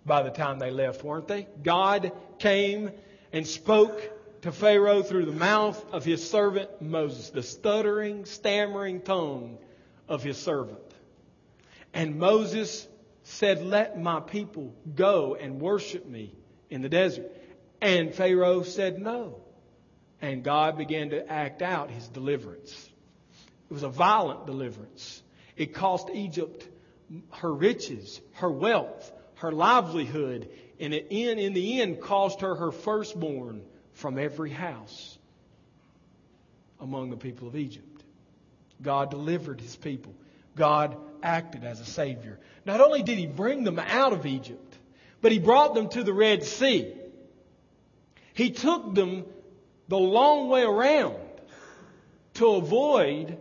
by 0.05 0.23
the 0.23 0.31
time 0.31 0.59
they 0.59 0.71
left, 0.71 1.03
weren't 1.03 1.29
they? 1.29 1.47
God 1.63 2.13
came 2.39 2.91
and 3.33 3.47
spoke 3.47 4.43
to 4.43 4.53
Pharaoh 4.53 5.03
through 5.03 5.27
the 5.27 5.33
mouth 5.33 5.85
of 5.93 6.05
his 6.05 6.29
servant 6.29 6.81
Moses, 6.81 7.31
the 7.31 7.43
stuttering, 7.43 8.25
stammering 8.25 9.01
tongue 9.01 9.59
of 10.09 10.23
his 10.23 10.39
servant. 10.39 10.79
And 11.93 12.19
Moses 12.19 12.87
said, 13.25 13.63
Let 13.63 14.01
my 14.01 14.21
people 14.21 14.75
go 14.95 15.35
and 15.35 15.61
worship 15.61 16.07
me 16.07 16.35
in 16.71 16.83
the 16.83 16.89
desert. 16.89 17.31
And 17.81 18.15
Pharaoh 18.15 18.63
said 18.63 18.99
no. 18.99 19.41
And 20.21 20.43
God 20.43 20.77
began 20.77 21.11
to 21.11 21.31
act 21.31 21.63
out 21.63 21.91
his 21.91 22.09
deliverance. 22.09 22.91
It 23.71 23.73
was 23.73 23.83
a 23.83 23.89
violent 23.89 24.47
deliverance. 24.47 25.23
It 25.57 25.75
cost 25.75 26.11
Egypt 26.13 26.67
her 27.31 27.53
riches, 27.53 28.21
her 28.35 28.51
wealth, 28.51 29.13
her 29.37 29.53
livelihood, 29.53 30.51
and 30.81 30.95
it 30.95 31.09
in, 31.11 31.39
in 31.39 31.53
the 31.55 31.81
end 31.81 32.01
caused 32.01 32.41
her 32.41 32.55
her 32.55 32.73
firstborn 32.73 33.63
from 33.93 34.19
every 34.19 34.51
house 34.51 35.19
among 36.81 37.11
the 37.11 37.17
people 37.17 37.49
of 37.49 37.57
Egypt. 37.57 38.05
God 38.81 39.11
delivered 39.11 39.61
his 39.61 39.75
people. 39.75 40.15
God 40.55 40.97
acted 41.23 41.65
as 41.65 41.81
a 41.81 41.85
Savior. 41.85 42.39
Not 42.65 42.81
only 42.81 43.03
did 43.03 43.19
he 43.19 43.27
bring 43.27 43.65
them 43.65 43.79
out 43.79 44.13
of 44.13 44.27
Egypt, 44.27 44.77
but 45.21 45.33
he 45.33 45.39
brought 45.39 45.75
them 45.75 45.89
to 45.91 46.05
the 46.05 46.13
Red 46.13 46.45
Sea. 46.45 46.95
He 48.35 48.51
took 48.51 48.95
them 48.95 49.25
the 49.89 49.99
long 49.99 50.49
way 50.49 50.63
around 50.63 51.17
to 52.35 52.47
avoid 52.51 53.37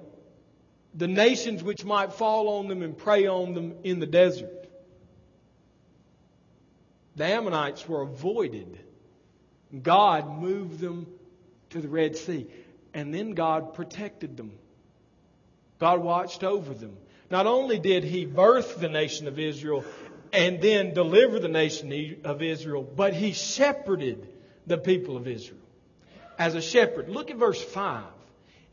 the 0.95 1.07
nations 1.07 1.61
which 1.61 1.85
might 1.85 2.13
fall 2.13 2.57
on 2.57 2.67
them 2.67 2.81
and 2.81 2.97
prey 2.97 3.27
on 3.27 3.53
them 3.53 3.75
in 3.83 3.99
the 3.99 4.07
desert. 4.07 4.56
The 7.17 7.25
Ammonites 7.25 7.87
were 7.89 8.03
avoided. 8.03 8.79
God 9.81 10.39
moved 10.39 10.79
them 10.79 11.07
to 11.71 11.81
the 11.81 11.89
Red 11.89 12.15
Sea. 12.15 12.47
And 12.93 13.13
then 13.13 13.31
God 13.31 13.73
protected 13.73 14.37
them. 14.37 14.53
God 15.79 15.99
watched 15.99 16.43
over 16.43 16.73
them. 16.73 16.95
Not 17.29 17.47
only 17.47 17.79
did 17.79 18.03
He 18.03 18.25
birth 18.25 18.79
the 18.79 18.87
nation 18.87 19.27
of 19.27 19.39
Israel 19.39 19.83
and 20.31 20.61
then 20.61 20.93
deliver 20.93 21.39
the 21.39 21.47
nation 21.47 22.21
of 22.23 22.41
Israel, 22.41 22.83
but 22.83 23.13
He 23.13 23.33
shepherded 23.33 24.27
the 24.67 24.77
people 24.77 25.17
of 25.17 25.27
Israel 25.27 25.59
as 26.37 26.53
a 26.53 26.61
shepherd. 26.61 27.09
Look 27.09 27.31
at 27.31 27.37
verse 27.37 27.61
5. 27.61 28.03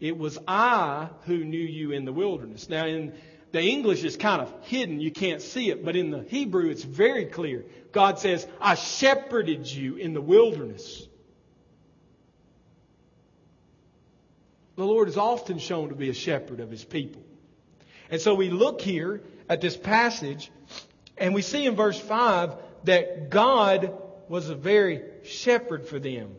It 0.00 0.18
was 0.18 0.38
I 0.46 1.08
who 1.22 1.44
knew 1.44 1.56
you 1.56 1.92
in 1.92 2.04
the 2.04 2.12
wilderness. 2.12 2.68
Now, 2.68 2.86
in 2.86 3.14
the 3.54 3.62
English 3.62 4.02
is 4.02 4.16
kind 4.16 4.42
of 4.42 4.52
hidden. 4.62 4.98
You 4.98 5.12
can't 5.12 5.40
see 5.40 5.70
it. 5.70 5.84
But 5.84 5.94
in 5.94 6.10
the 6.10 6.24
Hebrew, 6.24 6.70
it's 6.70 6.82
very 6.82 7.26
clear. 7.26 7.64
God 7.92 8.18
says, 8.18 8.44
I 8.60 8.74
shepherded 8.74 9.70
you 9.70 9.94
in 9.94 10.12
the 10.12 10.20
wilderness. 10.20 11.06
The 14.74 14.84
Lord 14.84 15.08
is 15.08 15.16
often 15.16 15.60
shown 15.60 15.90
to 15.90 15.94
be 15.94 16.08
a 16.08 16.14
shepherd 16.14 16.58
of 16.58 16.68
his 16.68 16.84
people. 16.84 17.22
And 18.10 18.20
so 18.20 18.34
we 18.34 18.50
look 18.50 18.80
here 18.80 19.22
at 19.48 19.60
this 19.60 19.76
passage 19.76 20.50
and 21.16 21.32
we 21.32 21.40
see 21.40 21.64
in 21.64 21.76
verse 21.76 22.00
5 22.00 22.56
that 22.84 23.30
God 23.30 23.96
was 24.28 24.48
a 24.48 24.56
very 24.56 25.00
shepherd 25.22 25.86
for 25.86 26.00
them 26.00 26.34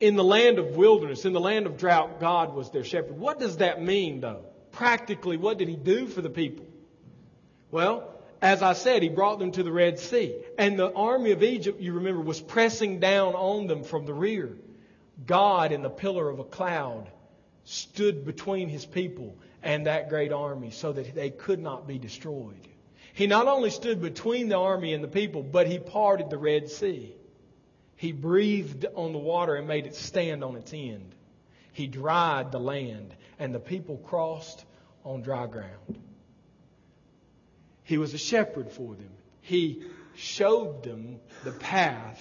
in 0.00 0.16
the 0.16 0.24
land 0.24 0.58
of 0.58 0.76
wilderness, 0.76 1.24
in 1.24 1.32
the 1.32 1.40
land 1.40 1.66
of 1.66 1.76
drought, 1.78 2.18
God 2.18 2.52
was 2.52 2.68
their 2.72 2.82
shepherd. 2.82 3.16
What 3.16 3.38
does 3.38 3.58
that 3.58 3.80
mean, 3.80 4.20
though? 4.20 4.47
Practically, 4.72 5.36
what 5.36 5.58
did 5.58 5.68
He 5.68 5.76
do 5.76 6.06
for 6.06 6.22
the 6.22 6.30
people? 6.30 6.66
Well, 7.70 8.14
as 8.40 8.62
I 8.62 8.72
said, 8.72 9.02
He 9.02 9.08
brought 9.08 9.38
them 9.38 9.52
to 9.52 9.62
the 9.62 9.72
Red 9.72 9.98
Sea. 9.98 10.36
And 10.56 10.78
the 10.78 10.92
army 10.92 11.32
of 11.32 11.42
Egypt, 11.42 11.80
you 11.80 11.94
remember, 11.94 12.20
was 12.20 12.40
pressing 12.40 13.00
down 13.00 13.34
on 13.34 13.66
them 13.66 13.82
from 13.84 14.06
the 14.06 14.14
rear. 14.14 14.56
God, 15.26 15.72
in 15.72 15.82
the 15.82 15.90
pillar 15.90 16.28
of 16.28 16.38
a 16.38 16.44
cloud, 16.44 17.10
stood 17.64 18.24
between 18.24 18.68
His 18.68 18.86
people 18.86 19.36
and 19.62 19.86
that 19.86 20.08
great 20.08 20.32
army 20.32 20.70
so 20.70 20.92
that 20.92 21.14
they 21.14 21.30
could 21.30 21.60
not 21.60 21.86
be 21.86 21.98
destroyed. 21.98 22.68
He 23.14 23.26
not 23.26 23.48
only 23.48 23.70
stood 23.70 24.00
between 24.00 24.48
the 24.48 24.58
army 24.58 24.94
and 24.94 25.02
the 25.02 25.08
people, 25.08 25.42
but 25.42 25.66
He 25.66 25.78
parted 25.78 26.30
the 26.30 26.38
Red 26.38 26.70
Sea. 26.70 27.14
He 27.96 28.12
breathed 28.12 28.86
on 28.94 29.12
the 29.12 29.18
water 29.18 29.56
and 29.56 29.66
made 29.66 29.86
it 29.86 29.96
stand 29.96 30.44
on 30.44 30.54
its 30.54 30.72
end. 30.72 31.14
He 31.72 31.88
dried 31.88 32.52
the 32.52 32.60
land, 32.60 33.14
and 33.38 33.54
the 33.54 33.60
people 33.60 33.96
crossed 33.98 34.64
on 35.04 35.22
dry 35.22 35.46
ground. 35.46 35.98
He 37.84 37.98
was 37.98 38.12
a 38.14 38.18
shepherd 38.18 38.70
for 38.70 38.94
them. 38.94 39.10
He 39.40 39.82
showed 40.14 40.82
them 40.82 41.20
the 41.44 41.52
path 41.52 42.20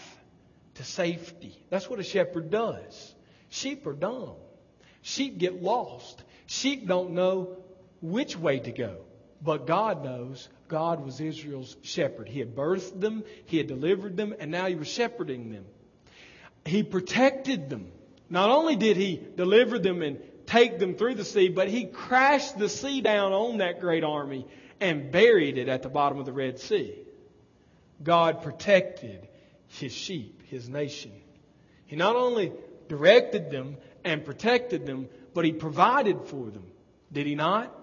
to 0.76 0.84
safety. 0.84 1.62
That's 1.70 1.90
what 1.90 2.00
a 2.00 2.04
shepherd 2.04 2.50
does. 2.50 3.16
Sheep 3.50 3.86
are 3.88 3.94
dumb. 3.94 4.36
Sheep 5.02 5.38
get 5.38 5.62
lost. 5.62 6.24
Sheep 6.46 6.88
don't 6.88 7.12
know 7.12 7.58
which 8.02 8.38
way 8.38 8.60
to 8.60 8.72
go. 8.72 8.98
But 9.42 9.68
God 9.68 10.04
knows 10.04 10.48
God 10.68 11.04
was 11.04 11.20
Israel's 11.20 11.76
shepherd. 11.82 12.28
He 12.30 12.40
had 12.40 12.56
birthed 12.56 13.00
them, 13.00 13.24
He 13.46 13.58
had 13.58 13.68
delivered 13.68 14.18
them, 14.18 14.34
and 14.40 14.52
now 14.52 14.68
He 14.68 14.76
was 14.76 14.88
shepherding 14.88 15.52
them. 15.52 15.66
He 16.66 16.84
protected 16.84 17.70
them. 17.70 17.92
Not 18.30 18.50
only 18.50 18.76
did 18.76 18.98
he 18.98 19.22
deliver 19.36 19.80
them 19.80 20.02
and 20.02 20.20
take 20.48 20.80
them 20.80 20.96
through 20.96 21.16
the 21.16 21.26
sea, 21.26 21.50
but 21.50 21.68
he 21.68 21.86
crashed 21.86 22.58
the 22.58 22.70
sea 22.70 23.02
down 23.02 23.34
on 23.34 23.58
that 23.58 23.80
great 23.80 24.04
army 24.04 24.48
and 24.80 25.12
buried 25.12 25.58
it 25.58 25.68
at 25.70 25.84
the 25.84 25.90
bottom 25.90 26.18
of 26.18 26.26
the 26.26 26.34
Red 26.34 26.60
Sea. 26.60 26.96
God 28.02 28.42
protected 28.42 29.28
his 29.68 29.92
sheep, 29.92 30.44
his 30.48 30.70
nation. 30.70 31.12
He 31.86 31.96
not 31.96 32.16
only 32.16 32.54
directed 32.88 33.52
them 33.52 33.78
and 34.04 34.24
protected 34.24 34.86
them, 34.86 35.10
but 35.34 35.46
he 35.46 35.52
provided 35.52 36.22
for 36.26 36.50
them. 36.50 36.66
Did 37.12 37.28
he 37.28 37.36
not? 37.36 37.74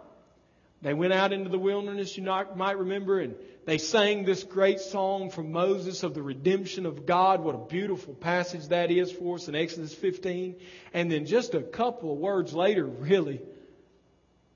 They 0.82 0.94
went 0.94 1.12
out 1.12 1.32
into 1.32 1.48
the 1.48 1.58
wilderness, 1.58 2.16
you 2.16 2.22
might 2.22 2.78
remember, 2.78 3.20
and 3.20 3.34
they 3.66 3.78
sang 3.78 4.24
this 4.24 4.44
great 4.44 4.80
song 4.80 5.30
from 5.30 5.50
Moses 5.50 6.02
of 6.02 6.12
the 6.12 6.22
redemption 6.22 6.84
of 6.84 7.06
God. 7.06 7.40
What 7.40 7.54
a 7.54 7.58
beautiful 7.58 8.12
passage 8.14 8.68
that 8.68 8.90
is 8.90 9.10
for 9.10 9.36
us 9.36 9.48
in 9.48 9.54
Exodus 9.54 9.94
15. 9.94 10.56
And 10.92 11.10
then 11.10 11.24
just 11.24 11.54
a 11.54 11.62
couple 11.62 12.12
of 12.12 12.18
words 12.18 12.52
later, 12.52 12.84
really, 12.84 13.40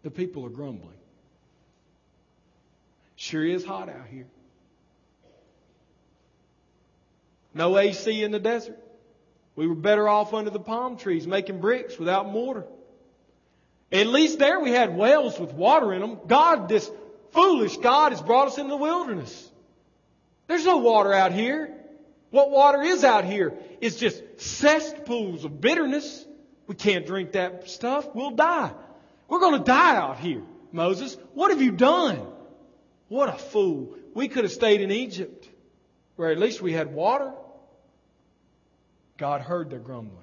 the 0.03 0.11
people 0.11 0.45
are 0.45 0.50
grumbling. 0.50 0.95
Sure 3.17 3.45
is 3.45 3.65
hot 3.65 3.88
out 3.88 4.07
here. 4.11 4.27
No 7.55 7.79
AC 7.79 8.23
in 8.23 8.31
the 8.31 8.38
desert. 8.38 8.79
We 9.57 9.67
were 9.67 9.75
better 9.75 10.09
off 10.09 10.35
under 10.35 10.50
the 10.50 10.61
palm 10.61 10.99
trees 10.99 11.27
making 11.27 11.61
bricks 11.61 11.99
without 11.99 12.31
mortar. 12.31 12.67
At 13.91 14.07
least 14.07 14.38
there 14.38 14.61
we 14.61 14.71
had 14.71 14.95
wells 14.95 15.41
with 15.41 15.53
water 15.53 15.95
in 15.95 16.00
them. 16.00 16.19
God, 16.27 16.69
this 16.69 16.88
foolish 17.32 17.76
God, 17.78 18.12
has 18.12 18.23
brought 18.23 18.49
us 18.49 18.58
into 18.58 18.70
the 18.70 18.76
wilderness. 18.76 19.50
There's 20.47 20.64
no 20.64 20.78
water 20.78 21.12
out 21.12 21.32
here. 21.32 21.75
What 22.30 22.50
water 22.50 22.82
is 22.82 23.04
out 23.04 23.25
here 23.25 23.54
is 23.80 23.97
just 23.97 24.23
cesspools 24.40 25.44
of 25.44 25.61
bitterness. 25.61 26.26
We 26.66 26.75
can't 26.75 27.06
drink 27.06 27.32
that 27.32 27.68
stuff. 27.70 28.14
We'll 28.14 28.32
die. 28.32 28.73
We're 29.28 29.40
going 29.40 29.58
to 29.58 29.64
die 29.64 29.97
out 29.97 30.18
here, 30.18 30.42
Moses. 30.73 31.16
What 31.35 31.50
have 31.50 31.62
you 31.62 31.73
done? 31.73 32.26
What 33.08 33.28
a 33.28 33.38
fool. 33.38 33.94
We 34.14 34.28
could 34.28 34.44
have 34.44 34.52
stayed 34.52 34.80
in 34.80 34.90
Egypt, 34.90 35.49
where 36.16 36.30
at 36.30 36.38
least 36.38 36.61
we 36.61 36.73
had 36.73 36.92
water. 36.92 37.32
God 39.16 39.40
heard 39.40 39.70
their 39.70 39.78
grumbling. 39.78 40.18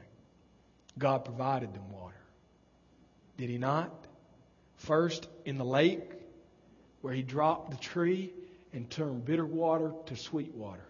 God 0.98 1.26
provided 1.26 1.74
them 1.74 1.92
water. 1.92 2.16
Did 3.38 3.50
he 3.50 3.58
not? 3.58 3.92
First 4.78 5.28
in 5.46 5.58
the 5.58 5.66
lake, 5.66 6.12
where 7.06 7.14
he 7.14 7.22
dropped 7.22 7.70
the 7.70 7.78
tree 7.78 8.34
and 8.74 8.90
turned 8.90 9.24
bitter 9.26 9.46
water 9.46 9.94
to 10.08 10.16
sweet 10.16 10.56
water. 10.56 10.88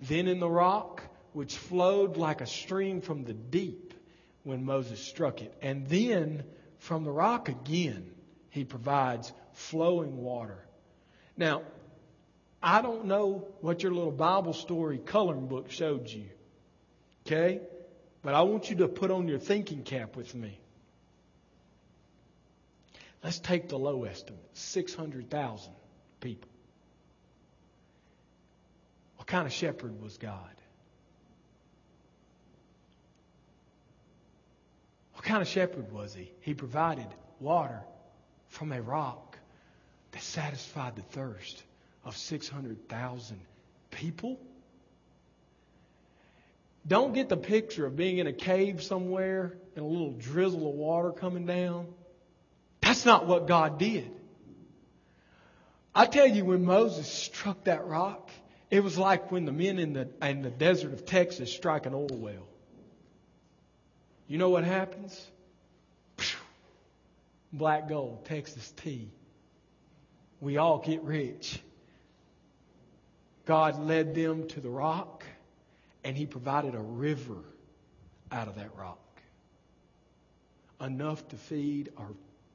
Then 0.00 0.26
in 0.26 0.40
the 0.40 0.48
rock, 0.48 1.02
which 1.34 1.58
flowed 1.58 2.16
like 2.16 2.40
a 2.40 2.46
stream 2.46 3.02
from 3.02 3.24
the 3.24 3.34
deep 3.34 3.92
when 4.44 4.64
Moses 4.64 4.98
struck 4.98 5.42
it. 5.42 5.54
And 5.60 5.86
then 5.86 6.42
from 6.78 7.04
the 7.04 7.10
rock 7.10 7.50
again, 7.50 8.10
he 8.48 8.64
provides 8.64 9.30
flowing 9.52 10.16
water. 10.16 10.56
Now, 11.36 11.64
I 12.62 12.80
don't 12.80 13.04
know 13.04 13.46
what 13.60 13.82
your 13.82 13.92
little 13.92 14.10
Bible 14.10 14.54
story 14.54 14.96
coloring 14.96 15.48
book 15.48 15.70
showed 15.70 16.08
you. 16.08 16.30
Okay? 17.26 17.60
But 18.22 18.32
I 18.32 18.40
want 18.40 18.70
you 18.70 18.76
to 18.76 18.88
put 18.88 19.10
on 19.10 19.28
your 19.28 19.38
thinking 19.38 19.82
cap 19.82 20.16
with 20.16 20.34
me. 20.34 20.60
Let's 23.22 23.38
take 23.38 23.68
the 23.68 23.78
low 23.78 24.04
estimate 24.04 24.48
600,000 24.52 25.72
people. 26.20 26.48
What 29.16 29.26
kind 29.26 29.46
of 29.46 29.52
shepherd 29.52 30.00
was 30.00 30.16
God? 30.18 30.54
What 35.14 35.24
kind 35.24 35.42
of 35.42 35.48
shepherd 35.48 35.90
was 35.90 36.14
he? 36.14 36.32
He 36.40 36.54
provided 36.54 37.08
water 37.40 37.82
from 38.48 38.72
a 38.72 38.80
rock 38.80 39.36
that 40.12 40.22
satisfied 40.22 40.94
the 40.94 41.02
thirst 41.02 41.62
of 42.04 42.16
600,000 42.16 43.40
people. 43.90 44.38
Don't 46.86 47.12
get 47.12 47.28
the 47.28 47.36
picture 47.36 47.84
of 47.84 47.96
being 47.96 48.18
in 48.18 48.28
a 48.28 48.32
cave 48.32 48.82
somewhere 48.82 49.58
and 49.74 49.84
a 49.84 49.88
little 49.88 50.12
drizzle 50.12 50.70
of 50.70 50.74
water 50.76 51.10
coming 51.10 51.44
down. 51.44 51.88
That's 52.88 53.04
not 53.04 53.26
what 53.26 53.46
God 53.46 53.78
did. 53.78 54.10
I 55.94 56.06
tell 56.06 56.26
you, 56.26 56.46
when 56.46 56.64
Moses 56.64 57.06
struck 57.06 57.64
that 57.64 57.86
rock, 57.86 58.30
it 58.70 58.82
was 58.82 58.96
like 58.96 59.30
when 59.30 59.44
the 59.44 59.52
men 59.52 59.78
in 59.78 59.92
the, 59.92 60.08
in 60.22 60.40
the 60.40 60.48
desert 60.48 60.94
of 60.94 61.04
Texas 61.04 61.52
strike 61.52 61.84
an 61.84 61.92
oil 61.92 62.08
well. 62.10 62.48
You 64.26 64.38
know 64.38 64.48
what 64.48 64.64
happens? 64.64 65.22
Black 67.52 67.90
gold, 67.90 68.24
Texas 68.24 68.72
tea. 68.78 69.10
We 70.40 70.56
all 70.56 70.78
get 70.78 71.02
rich. 71.02 71.60
God 73.44 73.78
led 73.78 74.14
them 74.14 74.48
to 74.48 74.60
the 74.60 74.70
rock, 74.70 75.26
and 76.04 76.16
He 76.16 76.24
provided 76.24 76.74
a 76.74 76.80
river 76.80 77.44
out 78.32 78.48
of 78.48 78.54
that 78.54 78.74
rock. 78.78 79.20
Enough 80.80 81.28
to 81.28 81.36
feed 81.36 81.92
our 81.98 82.08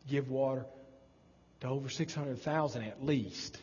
give 0.10 0.30
water 0.30 0.66
to 1.62 1.68
over 1.68 1.89
600,000 1.89 2.84
at 2.84 3.04
least. 3.04 3.58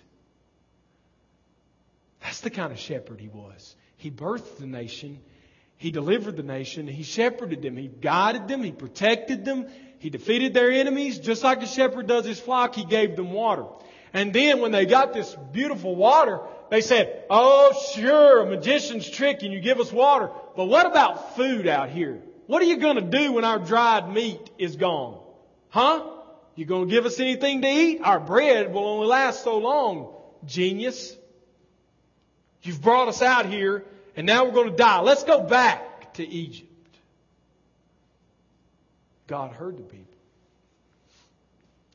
That's 2.22 2.40
the 2.40 2.50
kind 2.50 2.72
of 2.72 2.78
shepherd 2.78 3.20
he 3.20 3.28
was. 3.28 3.74
He 3.96 4.10
birthed 4.10 4.58
the 4.58 4.66
nation. 4.66 5.20
He 5.76 5.90
delivered 5.90 6.36
the 6.36 6.42
nation. 6.42 6.86
He 6.86 7.02
shepherded 7.02 7.62
them. 7.62 7.76
He 7.76 7.88
guided 7.88 8.48
them. 8.48 8.62
He 8.62 8.72
protected 8.72 9.44
them. 9.44 9.66
He 9.98 10.10
defeated 10.10 10.54
their 10.54 10.70
enemies. 10.70 11.18
Just 11.18 11.42
like 11.42 11.62
a 11.62 11.66
shepherd 11.66 12.06
does 12.06 12.24
his 12.24 12.40
flock, 12.40 12.74
he 12.74 12.84
gave 12.84 13.16
them 13.16 13.32
water. 13.32 13.66
And 14.12 14.32
then 14.32 14.60
when 14.60 14.72
they 14.72 14.86
got 14.86 15.12
this 15.12 15.36
beautiful 15.52 15.94
water, 15.94 16.40
they 16.70 16.80
said, 16.80 17.24
Oh, 17.30 17.72
sure, 17.94 18.42
a 18.42 18.46
magician's 18.46 19.08
trick 19.08 19.42
and 19.42 19.52
you 19.52 19.60
give 19.60 19.78
us 19.78 19.92
water. 19.92 20.30
But 20.56 20.66
what 20.66 20.86
about 20.86 21.36
food 21.36 21.66
out 21.66 21.90
here? 21.90 22.20
What 22.46 22.62
are 22.62 22.66
you 22.66 22.78
going 22.78 22.96
to 22.96 23.02
do 23.02 23.32
when 23.34 23.44
our 23.44 23.58
dried 23.58 24.12
meat 24.12 24.50
is 24.58 24.76
gone? 24.76 25.20
Huh? 25.68 26.04
You 26.56 26.64
going 26.64 26.88
to 26.88 26.94
give 26.94 27.06
us 27.06 27.20
anything 27.20 27.62
to 27.62 27.68
eat? 27.68 28.00
Our 28.02 28.20
bread 28.20 28.72
will 28.72 28.84
only 28.84 29.06
last 29.06 29.44
so 29.44 29.58
long, 29.58 30.12
genius. 30.46 31.16
You've 32.62 32.82
brought 32.82 33.08
us 33.08 33.22
out 33.22 33.46
here 33.46 33.84
and 34.16 34.26
now 34.26 34.44
we're 34.44 34.52
going 34.52 34.70
to 34.70 34.76
die. 34.76 35.00
Let's 35.00 35.24
go 35.24 35.40
back 35.42 36.14
to 36.14 36.26
Egypt. 36.26 36.68
God 39.26 39.52
heard 39.52 39.78
the 39.78 39.82
people. 39.82 40.06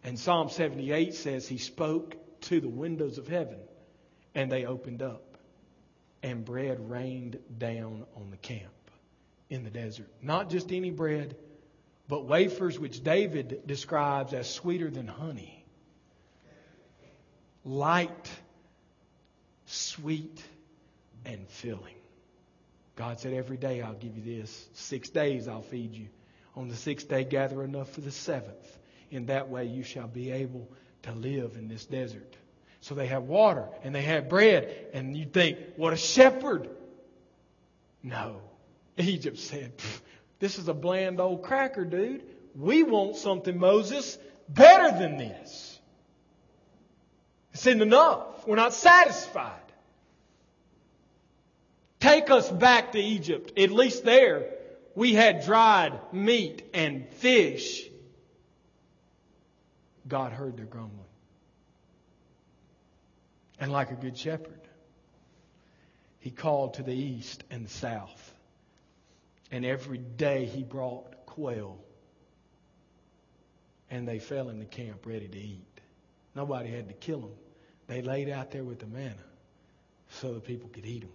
And 0.03 0.17
Psalm 0.17 0.49
78 0.49 1.13
says 1.13 1.47
he 1.47 1.57
spoke 1.57 2.15
to 2.41 2.59
the 2.59 2.69
windows 2.69 3.17
of 3.17 3.27
heaven 3.27 3.57
and 4.33 4.51
they 4.51 4.65
opened 4.65 5.01
up 5.01 5.37
and 6.23 6.45
bread 6.45 6.89
rained 6.89 7.37
down 7.57 8.05
on 8.15 8.31
the 8.31 8.37
camp 8.37 8.71
in 9.49 9.63
the 9.63 9.69
desert. 9.69 10.07
Not 10.21 10.49
just 10.49 10.71
any 10.71 10.91
bread, 10.91 11.35
but 12.07 12.25
wafers 12.25 12.79
which 12.79 13.03
David 13.03 13.61
describes 13.65 14.33
as 14.33 14.49
sweeter 14.49 14.89
than 14.89 15.07
honey. 15.07 15.65
Light, 17.63 18.29
sweet, 19.65 20.43
and 21.25 21.47
filling. 21.49 21.95
God 22.95 23.19
said, 23.19 23.33
Every 23.33 23.57
day 23.57 23.81
I'll 23.81 23.93
give 23.93 24.15
you 24.17 24.39
this. 24.39 24.67
Six 24.73 25.09
days 25.09 25.47
I'll 25.47 25.63
feed 25.63 25.93
you. 25.95 26.07
On 26.55 26.69
the 26.69 26.75
sixth 26.75 27.09
day, 27.09 27.23
gather 27.23 27.63
enough 27.63 27.89
for 27.91 28.01
the 28.01 28.11
seventh. 28.11 28.77
In 29.11 29.25
that 29.25 29.49
way, 29.49 29.65
you 29.65 29.83
shall 29.83 30.07
be 30.07 30.31
able 30.31 30.69
to 31.03 31.11
live 31.11 31.55
in 31.57 31.67
this 31.67 31.85
desert. 31.85 32.35
So 32.81 32.95
they 32.95 33.07
have 33.07 33.23
water 33.23 33.67
and 33.83 33.93
they 33.93 34.03
have 34.03 34.29
bread. 34.29 34.89
And 34.93 35.17
you 35.17 35.25
think, 35.25 35.57
what 35.75 35.91
a 35.91 35.97
shepherd. 35.97 36.69
No. 38.03 38.41
Egypt 38.97 39.39
said, 39.39 39.73
this 40.45 40.59
is 40.59 40.67
a 40.67 40.75
bland 40.75 41.19
old 41.19 41.41
cracker, 41.41 41.83
dude. 41.83 42.21
We 42.53 42.83
want 42.83 43.15
something, 43.15 43.57
Moses, 43.57 44.15
better 44.47 44.95
than 44.95 45.17
this. 45.17 45.79
It's 47.51 47.65
enough. 47.65 48.45
We're 48.45 48.55
not 48.55 48.75
satisfied. 48.75 49.57
Take 51.99 52.29
us 52.29 52.51
back 52.51 52.91
to 52.91 52.99
Egypt. 52.99 53.57
At 53.57 53.71
least 53.71 54.05
there, 54.05 54.45
we 54.93 55.15
had 55.15 55.43
dried 55.45 55.99
meat 56.13 56.61
and 56.75 57.09
fish. 57.09 57.81
God 60.07 60.31
heard 60.31 60.57
their 60.57 60.67
grumbling. 60.67 61.09
And 63.59 63.71
like 63.71 63.89
a 63.89 63.95
good 63.95 64.15
shepherd, 64.15 64.61
he 66.19 66.29
called 66.29 66.75
to 66.75 66.83
the 66.83 66.93
east 66.93 67.43
and 67.49 67.65
the 67.65 67.71
south 67.71 68.34
and 69.51 69.65
every 69.65 69.97
day 69.97 70.45
he 70.45 70.63
brought 70.63 71.25
quail. 71.25 71.77
And 73.89 74.07
they 74.07 74.19
fell 74.19 74.49
in 74.49 74.59
the 74.59 74.65
camp 74.65 75.05
ready 75.05 75.27
to 75.27 75.37
eat. 75.37 75.79
Nobody 76.35 76.69
had 76.69 76.87
to 76.89 76.93
kill 76.93 77.21
them. 77.21 77.35
They 77.87 78.01
laid 78.01 78.29
out 78.29 78.51
there 78.51 78.63
with 78.63 78.79
the 78.79 78.87
manna 78.87 79.15
so 80.09 80.33
the 80.33 80.39
people 80.39 80.69
could 80.69 80.85
eat 80.85 81.01
them. 81.01 81.11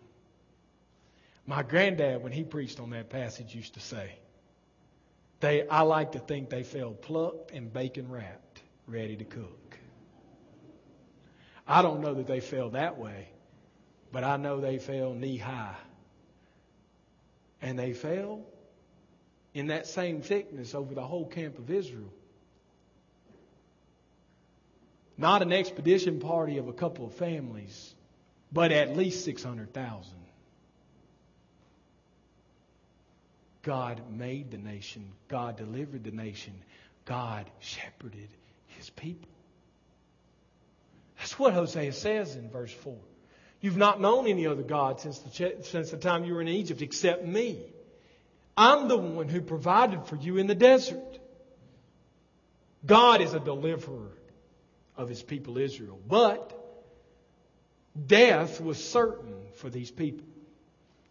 My 1.46 1.62
granddad, 1.62 2.22
when 2.22 2.32
he 2.32 2.44
preached 2.44 2.78
on 2.78 2.90
that 2.90 3.10
passage, 3.10 3.54
used 3.54 3.74
to 3.74 3.80
say, 3.80 4.14
They, 5.40 5.66
I 5.66 5.82
like 5.82 6.12
to 6.12 6.18
think 6.18 6.48
they 6.48 6.62
fell 6.62 6.92
plucked 6.92 7.50
and 7.50 7.72
bacon 7.72 8.08
wrapped, 8.08 8.62
ready 8.86 9.16
to 9.16 9.24
cook. 9.24 9.78
I 11.66 11.82
don't 11.82 12.00
know 12.00 12.14
that 12.14 12.26
they 12.26 12.40
fell 12.40 12.70
that 12.70 12.98
way, 12.98 13.28
but 14.12 14.24
I 14.24 14.36
know 14.36 14.60
they 14.60 14.78
fell 14.78 15.12
knee 15.12 15.36
high. 15.38 15.76
And 17.62 17.78
they 17.78 17.92
fell 17.92 18.42
in 19.54 19.68
that 19.68 19.86
same 19.86 20.22
thickness 20.22 20.74
over 20.74 20.94
the 20.94 21.02
whole 21.02 21.26
camp 21.26 21.58
of 21.58 21.70
Israel. 21.70 22.12
Not 25.18 25.42
an 25.42 25.52
expedition 25.52 26.20
party 26.20 26.56
of 26.58 26.68
a 26.68 26.72
couple 26.72 27.04
of 27.04 27.14
families, 27.14 27.94
but 28.52 28.72
at 28.72 28.96
least 28.96 29.24
600,000. 29.24 30.14
God 33.62 34.00
made 34.10 34.50
the 34.50 34.58
nation. 34.58 35.12
God 35.28 35.56
delivered 35.56 36.04
the 36.04 36.10
nation. 36.10 36.54
God 37.04 37.50
shepherded 37.58 38.28
his 38.68 38.88
people. 38.88 39.28
That's 41.18 41.38
what 41.38 41.52
Hosea 41.52 41.92
says 41.92 42.36
in 42.36 42.48
verse 42.48 42.72
4. 42.72 42.96
You've 43.60 43.76
not 43.76 44.00
known 44.00 44.26
any 44.26 44.46
other 44.46 44.62
God 44.62 45.00
since 45.00 45.18
the, 45.18 45.56
since 45.62 45.90
the 45.90 45.96
time 45.96 46.24
you 46.24 46.34
were 46.34 46.40
in 46.40 46.48
Egypt 46.48 46.80
except 46.80 47.24
me. 47.24 47.60
I'm 48.56 48.88
the 48.88 48.96
one 48.96 49.28
who 49.28 49.40
provided 49.40 50.06
for 50.06 50.16
you 50.16 50.38
in 50.38 50.46
the 50.46 50.54
desert. 50.54 51.18
God 52.84 53.20
is 53.20 53.34
a 53.34 53.40
deliverer 53.40 54.12
of 54.96 55.08
his 55.08 55.22
people 55.22 55.58
Israel. 55.58 55.98
But 56.06 56.56
death 58.06 58.60
was 58.60 58.82
certain 58.82 59.34
for 59.56 59.68
these 59.68 59.90
people, 59.90 60.26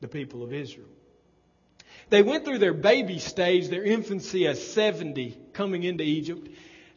the 0.01 0.07
people 0.07 0.43
of 0.43 0.53
Israel. 0.53 0.87
They 2.09 2.23
went 2.23 2.45
through 2.45 2.57
their 2.57 2.73
baby 2.73 3.19
stage, 3.19 3.67
their 3.67 3.83
infancy 3.83 4.47
as 4.47 4.65
70 4.65 5.37
coming 5.53 5.83
into 5.83 6.03
Egypt. 6.03 6.49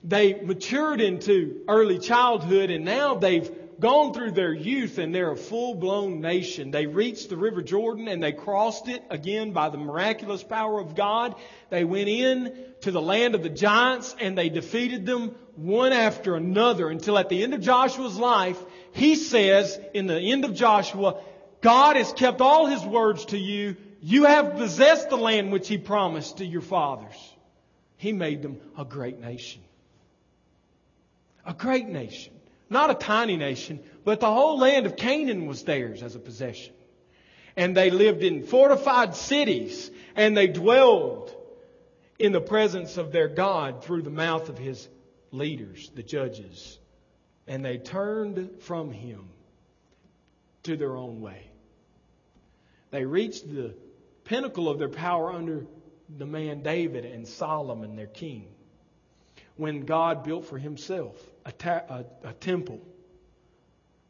They 0.03 0.35
matured 0.35 1.01
into 1.01 1.62
early 1.69 1.99
childhood 1.99 2.71
and 2.71 2.85
now 2.85 3.15
they've 3.15 3.51
gone 3.83 4.14
through 4.14 4.31
their 4.31 4.53
youth 4.55 4.99
and 4.99 5.12
they're 5.12 5.33
a 5.33 5.37
full 5.37 5.75
blown 5.75 6.21
nation. 6.21 6.71
They 6.71 6.87
reached 6.87 7.29
the 7.29 7.37
River 7.37 7.62
Jordan 7.62 8.07
and 8.07 8.23
they 8.23 8.33
crossed 8.33 8.88
it 8.88 9.03
again 9.11 9.53
by 9.53 9.68
the 9.68 9.77
miraculous 9.77 10.42
power 10.42 10.81
of 10.81 10.95
God. 10.95 11.35
They 11.68 11.85
went 11.85 12.09
in 12.09 12.57
to 12.83 12.92
the 12.92 13.03
land 13.03 13.35
of 13.35 13.42
the 13.42 13.51
giants 13.51 14.14
and 14.21 14.38
they 14.38 14.49
defeated 14.49 15.05
them 15.05 15.35
one 15.57 15.92
after 15.92 16.37
another 16.37 16.88
until 16.88 17.18
at 17.18 17.29
the 17.29 17.42
end 17.42 17.55
of 17.55 17.61
Joshua's 17.61 18.16
life, 18.16 18.59
he 18.92 19.16
says 19.16 19.79
in 19.92 20.07
the 20.07 20.18
end 20.18 20.45
of 20.45 20.55
Joshua, 20.55 21.21
God 21.61 21.97
has 21.97 22.12
kept 22.12 22.40
all 22.40 22.66
his 22.66 22.85
words 22.85 23.27
to 23.27 23.38
you. 23.38 23.77
You 24.01 24.25
have 24.25 24.55
possessed 24.55 25.11
the 25.11 25.16
land 25.16 25.51
which 25.51 25.66
he 25.68 25.77
promised 25.77 26.38
to 26.38 26.47
your 26.47 26.62
fathers. 26.62 27.16
He 27.97 28.12
made 28.12 28.42
them 28.42 28.61
a 28.79 28.85
great 28.85 29.21
nation. 29.21 29.61
A 31.45 31.53
great 31.53 31.88
nation. 31.88 32.33
Not 32.73 32.91
a 32.91 32.95
tiny 32.95 33.37
nation, 33.37 33.81
but 34.03 34.21
the 34.21 34.33
whole 34.33 34.59
land 34.59 34.87
of 34.87 34.97
Canaan 34.97 35.47
was 35.47 35.63
theirs 35.63 36.03
as 36.03 36.15
a 36.17 36.19
possession. 36.19 36.73
And 37.55 37.77
they 37.77 37.91
lived 37.91 38.23
in 38.23 38.47
fortified 38.47 39.15
cities 39.15 39.91
and 40.17 40.35
they 40.35 40.47
dwelled 40.47 41.37
in 42.19 42.33
the 42.33 42.41
presence 42.41 42.97
of 42.97 43.13
their 43.13 43.29
God 43.29 43.85
through 43.85 44.03
the 44.03 44.11
mouth 44.11 44.49
of 44.49 44.57
his 44.57 44.89
leaders, 45.33 45.91
the 45.95 46.03
judges. 46.03 46.79
And 47.47 47.63
they 47.63 47.77
turned 47.77 48.63
from 48.63 48.91
him 48.91 49.29
to 50.63 50.75
their 50.79 50.97
own 50.97 51.21
way. 51.21 51.51
They 52.91 53.05
reached 53.05 53.53
the 53.53 53.75
pinnacle 54.25 54.71
of 54.71 54.79
their 54.79 54.89
power 54.89 55.31
under 55.31 55.67
the 56.09 56.27
man 56.27 56.63
David 56.63 57.05
and 57.05 57.29
Solomon, 57.29 57.97
their 57.97 58.07
king, 58.07 58.47
when 59.57 59.83
God 59.83 60.25
built 60.25 60.47
for 60.47 60.57
himself 60.57 61.17
a, 61.45 61.53
ta- 61.53 61.85
a, 61.89 62.05
a 62.29 62.33
temple 62.33 62.81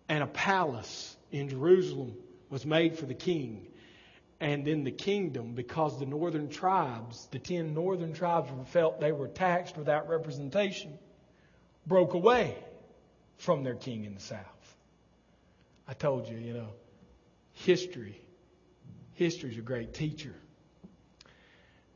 and 0.09 0.23
a 0.23 0.27
palace 0.27 1.16
in 1.31 1.49
Jerusalem 1.49 2.14
was 2.51 2.66
made 2.66 2.99
for 2.99 3.07
the 3.07 3.14
king. 3.14 3.66
And 4.40 4.64
then 4.66 4.83
the 4.83 4.90
kingdom, 4.90 5.55
because 5.55 5.99
the 6.01 6.07
northern 6.07 6.49
tribes, 6.49 7.29
the 7.31 7.38
ten 7.38 7.75
northern 7.75 8.12
tribes 8.12 8.51
felt 8.71 9.01
they 9.01 9.12
were 9.12 9.29
taxed 9.29 9.77
without 9.77 10.09
representation, 10.09 10.99
broke 11.87 12.14
away 12.14 12.57
from 13.38 13.62
their 13.62 13.77
king 13.77 14.05
in 14.05 14.14
the 14.14 14.21
south. 14.21 14.77
I 15.87 15.95
told 15.95 16.29
you, 16.29 16.37
you 16.38 16.55
know, 16.55 16.68
history, 17.53 18.21
history's 19.14 19.59
a 19.59 19.62
great 19.62 19.95
teacher. 19.95 20.35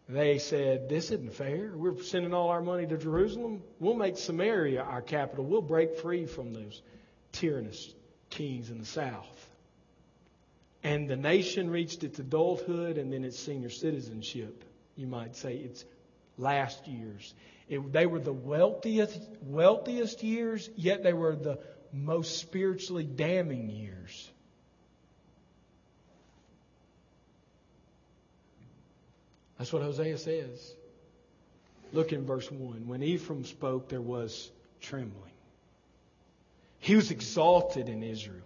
They 0.08 0.38
said, 0.38 0.88
This 0.88 1.10
isn't 1.10 1.34
fair. 1.34 1.72
We're 1.74 2.00
sending 2.02 2.32
all 2.32 2.50
our 2.50 2.62
money 2.62 2.86
to 2.86 2.96
Jerusalem. 2.96 3.62
We'll 3.80 3.94
make 3.94 4.16
Samaria 4.16 4.82
our 4.82 5.02
capital. 5.02 5.44
We'll 5.44 5.62
break 5.62 5.96
free 5.98 6.26
from 6.26 6.52
those 6.52 6.80
tyrannous 7.32 7.94
kings 8.30 8.70
in 8.70 8.78
the 8.78 8.86
south. 8.86 9.50
And 10.84 11.08
the 11.08 11.16
nation 11.16 11.70
reached 11.70 12.04
its 12.04 12.20
adulthood 12.20 12.98
and 12.98 13.12
then 13.12 13.24
its 13.24 13.38
senior 13.38 13.70
citizenship, 13.70 14.62
you 14.94 15.08
might 15.08 15.34
say, 15.34 15.56
its 15.56 15.84
last 16.38 16.86
years. 16.86 17.34
It, 17.68 17.92
they 17.92 18.06
were 18.06 18.20
the 18.20 18.32
wealthiest, 18.32 19.20
wealthiest 19.42 20.22
years, 20.22 20.70
yet 20.76 21.02
they 21.02 21.12
were 21.12 21.34
the 21.34 21.58
most 21.92 22.38
spiritually 22.38 23.04
damning 23.04 23.68
years. 23.70 24.30
That's 29.58 29.72
what 29.72 29.82
Hosea 29.82 30.18
says. 30.18 30.74
Look 31.92 32.12
in 32.12 32.26
verse 32.26 32.50
1. 32.50 32.86
When 32.86 33.02
Ephraim 33.02 33.44
spoke, 33.44 33.88
there 33.88 34.00
was 34.00 34.50
trembling. 34.80 35.22
He 36.78 36.94
was 36.94 37.10
exalted 37.10 37.88
in 37.88 38.02
Israel. 38.02 38.44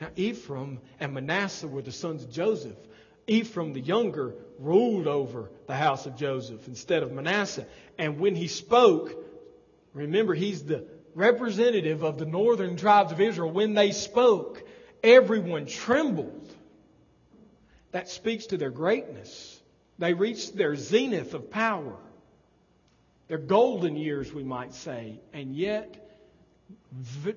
Now, 0.00 0.08
Ephraim 0.16 0.80
and 0.98 1.14
Manasseh 1.14 1.68
were 1.68 1.82
the 1.82 1.92
sons 1.92 2.24
of 2.24 2.30
Joseph. 2.30 2.76
Ephraim, 3.26 3.72
the 3.72 3.80
younger, 3.80 4.34
ruled 4.58 5.06
over 5.06 5.50
the 5.66 5.74
house 5.74 6.06
of 6.06 6.16
Joseph 6.16 6.66
instead 6.68 7.02
of 7.02 7.12
Manasseh. 7.12 7.66
And 7.98 8.18
when 8.18 8.34
he 8.34 8.48
spoke, 8.48 9.14
remember, 9.92 10.34
he's 10.34 10.64
the 10.64 10.84
representative 11.14 12.02
of 12.02 12.18
the 12.18 12.26
northern 12.26 12.76
tribes 12.76 13.12
of 13.12 13.20
Israel. 13.20 13.50
When 13.50 13.74
they 13.74 13.92
spoke, 13.92 14.62
everyone 15.02 15.66
trembled. 15.66 16.54
That 17.92 18.08
speaks 18.08 18.46
to 18.46 18.56
their 18.56 18.70
greatness. 18.70 19.59
They 20.00 20.14
reached 20.14 20.56
their 20.56 20.76
zenith 20.76 21.34
of 21.34 21.50
power, 21.50 21.94
their 23.28 23.38
golden 23.38 23.96
years, 23.96 24.32
we 24.32 24.42
might 24.42 24.72
say. 24.72 25.20
And 25.34 25.54
yet, 25.54 25.94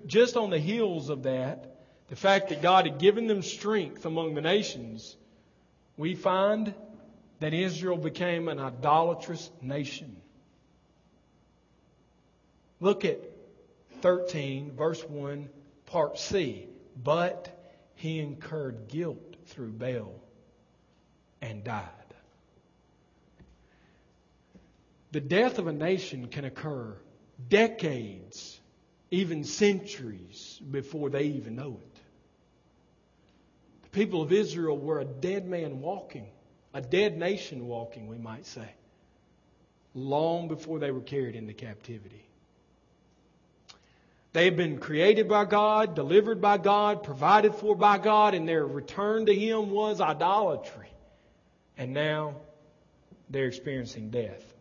just 0.07 0.37
on 0.37 0.49
the 0.49 0.59
heels 0.59 1.09
of 1.09 1.23
that, 1.23 1.75
the 2.07 2.15
fact 2.15 2.49
that 2.49 2.61
God 2.61 2.85
had 2.85 2.99
given 2.99 3.27
them 3.27 3.41
strength 3.41 4.05
among 4.05 4.33
the 4.33 4.41
nations, 4.41 5.17
we 5.97 6.15
find 6.15 6.73
that 7.41 7.53
Israel 7.53 7.97
became 7.97 8.47
an 8.47 8.59
idolatrous 8.59 9.51
nation. 9.61 10.15
Look 12.79 13.03
at 13.03 13.19
13, 13.99 14.71
verse 14.71 15.03
1, 15.03 15.49
part 15.87 16.17
C. 16.17 16.67
But 17.03 17.49
he 17.95 18.19
incurred 18.19 18.87
guilt 18.87 19.35
through 19.47 19.73
Baal 19.73 20.13
and 21.41 21.65
died. 21.65 22.02
The 25.13 25.21
death 25.21 25.59
of 25.59 25.67
a 25.67 25.71
nation 25.71 26.27
can 26.27 26.43
occur 26.43 26.97
decades, 27.47 28.59
even 29.11 29.43
centuries 29.43 30.59
before 30.71 31.11
they 31.11 31.25
even 31.25 31.55
know 31.55 31.79
it. 31.79 31.99
The 33.83 33.89
people 33.89 34.23
of 34.23 34.31
Israel 34.31 34.75
were 34.75 34.99
a 34.99 35.05
dead 35.05 35.47
man 35.47 35.81
walking, 35.81 36.25
a 36.73 36.81
dead 36.81 37.15
nation 37.15 37.67
walking, 37.67 38.07
we 38.07 38.17
might 38.17 38.47
say, 38.47 38.67
long 39.93 40.47
before 40.47 40.79
they 40.79 40.89
were 40.89 41.01
carried 41.01 41.35
into 41.35 41.53
captivity. 41.53 42.25
They 44.31 44.45
had 44.45 44.57
been 44.57 44.79
created 44.79 45.29
by 45.29 45.45
God, 45.45 45.93
delivered 45.93 46.41
by 46.41 46.57
God, 46.57 47.03
provided 47.03 47.53
for 47.53 47.75
by 47.75 47.99
God, 47.99 48.33
and 48.33 48.49
their 48.49 48.65
return 48.65 49.27
to 49.27 49.35
Him 49.35 49.69
was 49.69 50.01
idolatry. 50.01 50.89
And 51.77 51.93
now 51.93 52.37
they're 53.29 53.45
experiencing 53.45 54.09
death. 54.09 54.52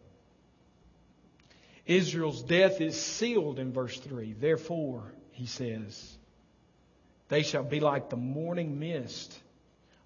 Israel's 1.87 2.43
death 2.43 2.81
is 2.81 3.01
sealed 3.01 3.59
in 3.59 3.73
verse 3.73 3.99
3. 3.99 4.35
Therefore, 4.35 5.13
he 5.33 5.47
says, 5.47 6.17
they 7.29 7.43
shall 7.43 7.65
be 7.65 7.81
like 7.81 8.11
the 8.11 8.17
morning 8.17 8.79
mist, 8.79 9.37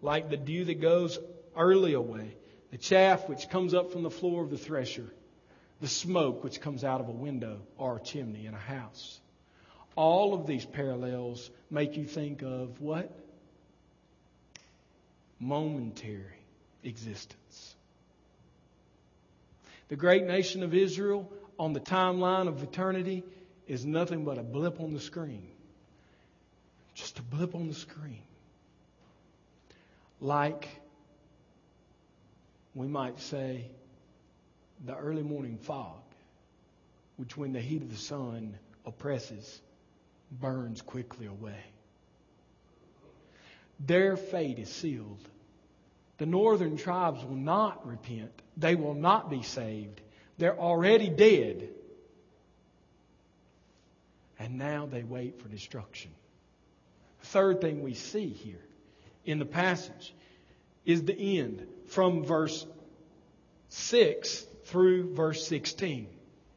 like 0.01 0.31
the 0.31 0.37
dew 0.37 0.65
that 0.65 0.81
goes 0.81 1.19
early 1.57 1.95
away, 1.95 2.37
the 2.71 2.79
chaff 2.79 3.29
which 3.29 3.51
comes 3.51 3.75
up 3.75 3.93
from 3.93 4.03
the 4.03 4.11
floor 4.11 4.43
of 4.43 4.51
the 4.51 4.59
thresher, 4.59 5.13
the 5.81 5.89
smoke 5.89 6.45
which 6.45 6.61
comes 6.61 6.85
out 6.85 7.01
of 7.01 7.09
a 7.09 7.13
window 7.13 7.61
or 7.77 7.97
a 7.97 8.01
chimney 8.01 8.47
in 8.47 8.55
a 8.55 8.59
house. 8.59 9.21
All 9.97 10.35
of 10.35 10.47
these 10.47 10.65
parallels 10.65 11.51
make 11.71 11.97
you 11.97 12.05
think 12.05 12.43
of 12.43 12.81
what? 12.81 13.11
Momentary 15.39 16.39
existence. 16.85 17.75
The 19.89 19.97
great 19.97 20.25
nation 20.25 20.63
of 20.63 20.75
Israel 20.75 21.31
on 21.59 21.73
the 21.73 21.81
timeline 21.81 22.49
of 22.49 22.63
eternity 22.63 23.25
is 23.67 23.85
nothing 23.85 24.25
but 24.25 24.39
a 24.39 24.43
blip 24.43 24.81
on 24.81 24.93
the 24.93 25.01
screen. 25.01 25.49
Just 26.95 27.19
a 27.19 27.23
blip 27.23 27.55
on 27.55 27.69
the 27.69 27.75
screen. 27.75 28.23
Like 30.21 30.69
we 32.75 32.87
might 32.87 33.19
say 33.21 33.67
the 34.85 34.97
early 34.97 35.23
morning 35.23 35.59
fog, 35.59 36.01
which 37.17 37.37
when 37.37 37.53
the 37.53 37.61
heat 37.61 37.83
of 37.83 37.91
the 37.91 37.97
sun 37.97 38.59
oppresses, 38.85 39.61
burns 40.31 40.83
quickly 40.83 41.27
away. 41.27 41.65
Their 43.81 44.17
fate 44.17 44.59
is 44.59 44.71
sealed. 44.71 45.21
The 46.19 46.27
northern 46.27 46.77
tribes 46.77 47.23
will 47.25 47.37
not 47.37 47.87
repent. 47.87 48.33
They 48.57 48.75
will 48.75 48.95
not 48.95 49.29
be 49.29 49.43
saved. 49.43 50.01
They're 50.39 50.59
already 50.59 51.09
dead. 51.09 51.69
And 54.39 54.59
now 54.59 54.87
they 54.87 55.03
wait 55.03 55.41
for 55.41 55.49
destruction. 55.49 56.11
Third 57.23 57.61
thing 57.61 57.83
we 57.83 57.95
see 57.95 58.29
here 58.29 58.65
in 59.25 59.39
the 59.39 59.47
passage 59.47 60.15
is 60.85 61.03
the 61.03 61.39
end 61.39 61.67
from 61.89 62.25
verse 62.25 62.67
6 63.71 64.47
through 64.67 65.15
verse 65.15 65.47
16. 65.47 66.09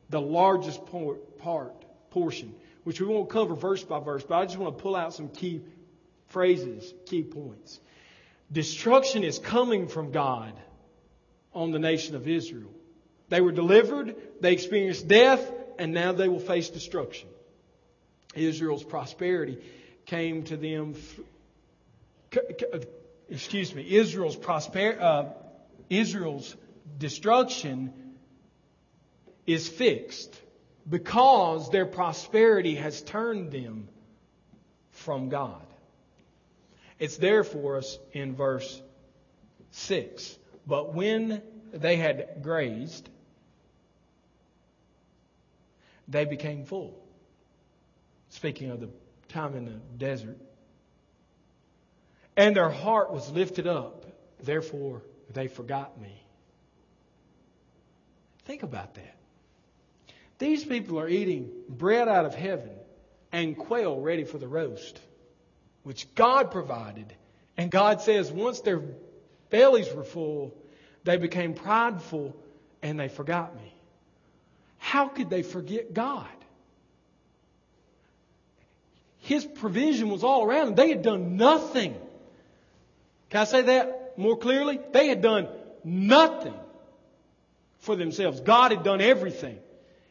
The 0.10 0.22
largest 0.22 0.86
part, 0.86 2.10
portion, 2.10 2.54
which 2.84 3.00
we 3.00 3.08
won't 3.08 3.30
cover 3.30 3.56
verse 3.56 3.84
by 3.84 4.00
verse, 4.00 4.24
but 4.24 4.36
I 4.36 4.46
just 4.46 4.58
want 4.58 4.78
to 4.78 4.82
pull 4.82 4.96
out 4.96 5.14
some 5.14 5.30
key 5.30 5.62
phrases, 6.28 6.94
key 7.06 7.24
points. 7.24 7.80
Destruction 8.52 9.24
is 9.24 9.40
coming 9.40 9.88
from 9.88 10.12
God 10.12 10.54
on 11.54 11.72
the 11.72 11.80
nation 11.80 12.16
of 12.16 12.28
Israel. 12.28 12.72
They 13.30 13.42
were 13.42 13.52
delivered, 13.52 14.16
they 14.42 14.54
experienced 14.54 15.08
death, 15.08 15.52
and 15.78 15.94
now 15.94 16.12
they 16.12 16.28
will 16.28 16.40
face 16.40 16.70
destruction. 16.70 17.30
Israel's 18.36 18.84
prosperity 18.84 19.58
came 20.06 20.44
to 20.44 20.58
them. 20.58 20.96
Excuse 23.30 23.74
me. 23.74 23.96
Israel's 23.96 24.36
prosper, 24.36 24.98
uh, 25.00 25.26
Israel's 25.90 26.56
destruction 26.98 27.94
is 29.46 29.68
fixed 29.68 30.40
because 30.88 31.70
their 31.70 31.86
prosperity 31.86 32.76
has 32.76 33.02
turned 33.02 33.52
them 33.52 33.88
from 34.92 35.30
God. 35.30 35.62
It's 36.98 37.18
there 37.18 37.44
for 37.44 37.78
us 37.78 37.98
in 38.12 38.36
verse 38.36 38.82
6. 39.72 40.38
But 40.68 40.94
when 40.94 41.42
they 41.72 41.96
had 41.96 42.40
grazed, 42.42 43.10
they 46.10 46.26
became 46.26 46.66
full. 46.66 47.00
Speaking 48.30 48.72
of 48.72 48.80
the 48.80 48.90
time 49.30 49.56
in 49.56 49.66
the 49.66 49.80
desert. 49.98 50.38
And 52.36 52.56
their 52.56 52.70
heart 52.70 53.12
was 53.12 53.32
lifted 53.32 53.68
up. 53.68 54.06
Therefore, 54.42 55.04
they 55.34 55.48
forgot 55.48 56.00
me. 56.02 56.24
Think 58.46 58.64
about 58.64 58.96
that. 58.96 59.16
These 60.40 60.64
people 60.64 61.00
are 61.00 61.10
eating 61.10 61.52
bread 61.68 62.08
out 62.08 62.26
of 62.26 62.34
heaven 62.34 62.72
and 63.32 63.58
quail 63.58 64.00
ready 64.00 64.24
for 64.24 64.38
the 64.38 64.48
roast, 64.48 65.00
which 65.84 66.08
God 66.16 66.50
provided. 66.50 67.14
And 67.58 67.70
God 67.70 68.02
says 68.02 68.32
once 68.32 68.62
their 68.62 68.82
bellies 69.50 69.94
were 69.94 70.04
full, 70.04 70.56
they 71.04 71.18
became 71.18 71.54
prideful 71.54 72.36
and 72.82 73.00
they 73.00 73.10
forgot 73.10 73.56
me. 73.56 73.74
How 74.80 75.08
could 75.08 75.30
they 75.30 75.44
forget 75.44 75.94
God? 75.94 76.28
His 79.20 79.46
provision 79.46 80.10
was 80.10 80.24
all 80.24 80.44
around 80.44 80.68
them. 80.68 80.76
They 80.76 80.90
had 80.90 81.04
done 81.04 81.38
nothing. 81.38 81.96
Can 83.30 83.42
I 83.42 83.44
say 83.44 83.62
that 83.62 84.18
more 84.18 84.38
clearly? 84.38 84.80
They 84.92 85.08
had 85.08 85.22
done 85.22 85.48
nothing 85.84 86.56
for 87.80 87.96
themselves. 87.96 88.42
God 88.42 88.72
had 88.72 88.84
done 88.84 89.02
everything. 89.02 89.60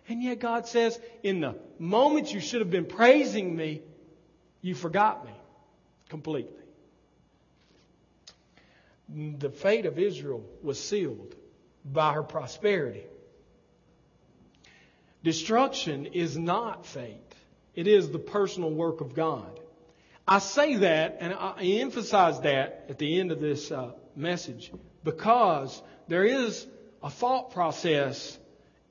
And 0.08 0.22
yet 0.22 0.38
God 0.38 0.66
says, 0.66 0.98
in 1.22 1.40
the 1.40 1.56
moments 1.78 2.32
you 2.32 2.40
should 2.40 2.60
have 2.60 2.70
been 2.70 2.86
praising 2.86 3.56
me, 3.56 3.82
you 4.62 4.74
forgot 4.74 5.24
me 5.24 5.32
completely. 6.08 6.52
The 9.08 9.50
fate 9.50 9.86
of 9.86 9.98
Israel 9.98 10.44
was 10.62 10.82
sealed 10.82 11.34
by 11.84 12.12
her 12.12 12.22
prosperity. 12.22 13.04
Destruction 15.22 16.06
is 16.06 16.36
not 16.36 16.86
fate. 16.86 17.34
It 17.74 17.86
is 17.86 18.10
the 18.10 18.18
personal 18.18 18.70
work 18.70 19.00
of 19.00 19.14
God. 19.14 19.60
I 20.26 20.40
say 20.40 20.76
that 20.76 21.18
and 21.20 21.32
I 21.32 21.62
emphasize 21.62 22.40
that 22.40 22.86
at 22.88 22.98
the 22.98 23.18
end 23.18 23.32
of 23.32 23.40
this 23.40 23.72
uh, 23.72 23.92
message 24.14 24.70
because 25.04 25.80
there 26.06 26.24
is 26.24 26.66
a 27.02 27.10
thought 27.10 27.52
process 27.52 28.38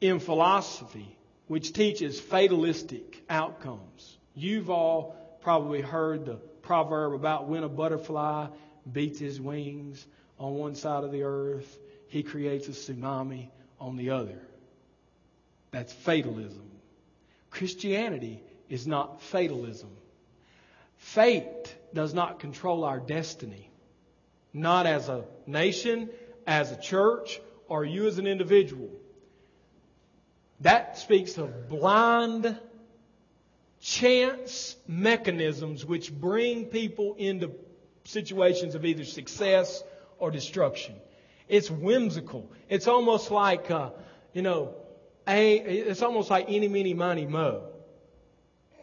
in 0.02 0.20
philosophy 0.20 1.18
which 1.48 1.74
teaches 1.74 2.20
fatalistic 2.20 3.24
outcomes. 3.30 4.18
You've 4.34 4.70
all 4.70 5.16
probably 5.42 5.82
heard 5.82 6.26
the 6.26 6.36
proverb 6.62 7.13
about 7.13 7.48
when 7.48 7.63
a 7.63 7.70
butterfly 7.70 8.48
beats 8.92 9.20
his 9.20 9.40
wings 9.40 10.06
on 10.40 10.56
one 10.56 10.76
side 10.76 11.04
of 11.04 11.12
the 11.12 11.24
earth, 11.24 11.78
he 12.08 12.24
creates 12.24 12.68
a 12.68 12.72
tsunami 12.72 13.50
on 13.80 13.96
the 13.96 14.12
other. 14.12 14.42
That's 15.78 15.94
fatalism. 15.94 16.72
Christianity 17.52 18.42
is 18.68 18.88
not 18.88 19.22
fatalism. 19.22 19.92
Fate 20.98 21.76
does 21.94 22.16
not 22.16 22.40
control 22.40 22.84
our 22.84 23.00
destiny. 23.00 23.70
Not 24.54 24.88
as 24.88 25.08
a 25.08 25.26
nation, 25.46 26.10
as 26.48 26.72
a 26.72 26.78
church, 26.78 27.40
or 27.68 27.86
you 27.86 28.08
as 28.08 28.18
an 28.18 28.26
individual. 28.26 28.90
That 30.62 30.98
speaks 30.98 31.38
of 31.38 31.70
blind 31.70 32.58
chance 33.80 34.76
mechanisms 34.88 35.86
which 35.86 36.12
bring 36.12 36.66
people 36.66 37.13
into 37.20 37.52
situations 38.04 38.74
of 38.74 38.84
either 38.84 39.06
success 39.06 39.84
or 40.18 40.32
destruction. 40.32 40.96
It's 41.48 41.70
whimsical. 41.70 42.52
It's 42.68 42.88
almost 42.88 43.30
like, 43.30 43.70
uh, 43.70 43.92
you 44.34 44.42
know, 44.42 44.74
a, 45.28 45.56
it's 45.56 46.02
almost 46.02 46.30
like 46.30 46.46
any, 46.50 46.68
mini, 46.68 46.94
money, 46.94 47.26
mo 47.26 47.63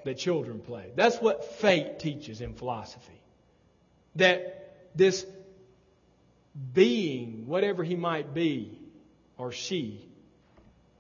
that 0.05 0.19
children 0.19 0.61
play. 0.61 0.91
That's 0.95 1.17
what 1.17 1.45
fate 1.45 1.99
teaches 1.99 2.41
in 2.41 2.55
philosophy. 2.55 3.21
That 4.17 4.77
this 4.95 5.27
being, 6.73 7.47
whatever 7.47 7.83
he 7.83 7.97
might 7.97 8.35
be, 8.35 8.79
or 9.39 9.51
she 9.51 10.07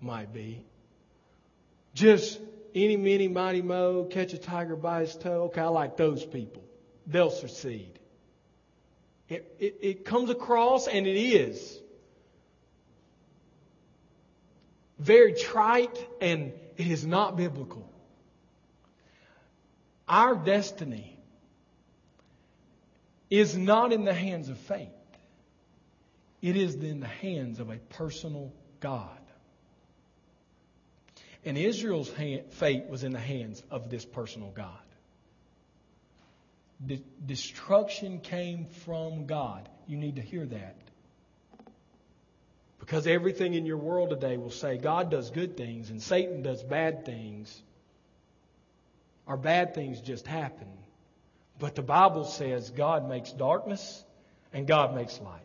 might 0.00 0.32
be, 0.32 0.64
just 1.94 2.40
any, 2.74 2.96
mini, 2.96 3.28
mighty, 3.28 3.62
mo, 3.62 4.04
catch 4.04 4.32
a 4.32 4.38
tiger 4.38 4.74
by 4.74 5.02
his 5.02 5.14
toe. 5.14 5.44
Okay, 5.44 5.60
I 5.60 5.68
like 5.68 5.96
those 5.96 6.24
people. 6.24 6.62
They'll 7.06 7.30
succeed. 7.30 7.98
It, 9.28 9.54
it, 9.60 9.78
it 9.80 10.04
comes 10.04 10.30
across, 10.30 10.88
and 10.88 11.06
it 11.06 11.16
is 11.16 11.78
very 14.98 15.34
trite, 15.34 15.98
and 16.20 16.52
it 16.76 16.86
is 16.86 17.04
not 17.04 17.36
biblical. 17.36 17.90
Our 20.08 20.34
destiny 20.34 21.18
is 23.30 23.56
not 23.56 23.92
in 23.92 24.04
the 24.04 24.14
hands 24.14 24.48
of 24.48 24.58
fate. 24.58 24.88
It 26.42 26.56
is 26.56 26.74
in 26.74 27.00
the 27.00 27.06
hands 27.06 27.58
of 27.58 27.70
a 27.70 27.76
personal 27.76 28.52
God. 28.80 29.18
And 31.44 31.58
Israel's 31.58 32.08
fate 32.08 32.86
was 32.88 33.04
in 33.04 33.12
the 33.12 33.18
hands 33.18 33.62
of 33.70 33.90
this 33.90 34.04
personal 34.04 34.50
God. 34.50 34.70
De- 36.84 37.02
destruction 37.24 38.20
came 38.20 38.66
from 38.84 39.26
God. 39.26 39.68
You 39.86 39.96
need 39.96 40.16
to 40.16 40.22
hear 40.22 40.46
that. 40.46 40.76
Because 42.84 43.06
everything 43.06 43.54
in 43.54 43.64
your 43.64 43.78
world 43.78 44.10
today 44.10 44.36
will 44.36 44.50
say 44.50 44.76
God 44.76 45.10
does 45.10 45.30
good 45.30 45.56
things 45.56 45.88
and 45.88 46.02
Satan 46.02 46.42
does 46.42 46.62
bad 46.62 47.06
things 47.06 47.62
or 49.26 49.38
bad 49.38 49.74
things 49.74 50.02
just 50.02 50.26
happen. 50.26 50.68
But 51.58 51.76
the 51.76 51.82
Bible 51.82 52.24
says 52.24 52.68
God 52.68 53.08
makes 53.08 53.32
darkness 53.32 54.04
and 54.52 54.66
God 54.66 54.94
makes 54.94 55.18
light. 55.18 55.40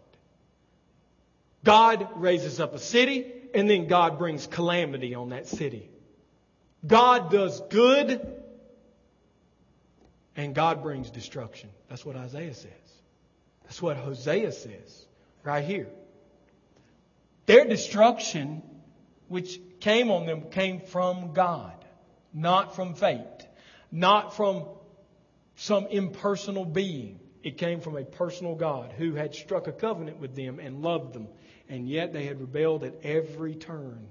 God 1.63 2.10
raises 2.17 2.60
up 2.60 2.73
a 2.73 2.80
city 2.80 3.25
and 3.54 3.69
then 3.69 3.88
God 3.88 4.19
brings 4.19 4.45
calamity 4.45 5.15
on 5.15 5.30
that 5.30 5.47
city. 5.47 5.89
God 6.86 7.32
does 7.32 7.62
good 7.69 8.36
and 10.36 10.54
God 10.54 10.84
brings 10.84 11.10
destruction. 11.10 11.69
That's 11.88 12.06
what 12.06 12.17
Isaiah 12.17 12.54
says. 12.54 12.73
That's 13.63 13.82
what 13.82 13.95
Hosea 13.95 14.52
says 14.52 15.06
right 15.45 15.63
here. 15.63 15.88
Their 17.50 17.66
destruction 17.66 18.62
which 19.28 19.60
came 19.80 20.12
on 20.12 20.28
them 20.28 20.52
came 20.52 20.82
from 20.82 21.34
God, 21.34 21.84
not 22.32 22.76
from 22.76 22.94
fate, 22.94 23.48
not 23.92 24.36
from 24.38 24.66
some 25.56 25.88
impersonal 25.88 26.64
being. 26.64 27.20
It 27.42 27.58
came 27.58 27.82
from 27.82 27.98
a 27.98 28.04
personal 28.04 28.54
God 28.54 28.94
who 28.96 29.16
had 29.16 29.34
struck 29.34 29.66
a 29.66 29.72
covenant 29.72 30.20
with 30.20 30.36
them 30.36 30.60
and 30.60 30.84
loved 30.84 31.14
them. 31.14 31.28
And 31.68 31.90
yet 31.90 32.14
they 32.14 32.26
had 32.26 32.40
rebelled 32.40 32.84
at 32.84 32.94
every 33.02 33.56
turn. 33.56 34.10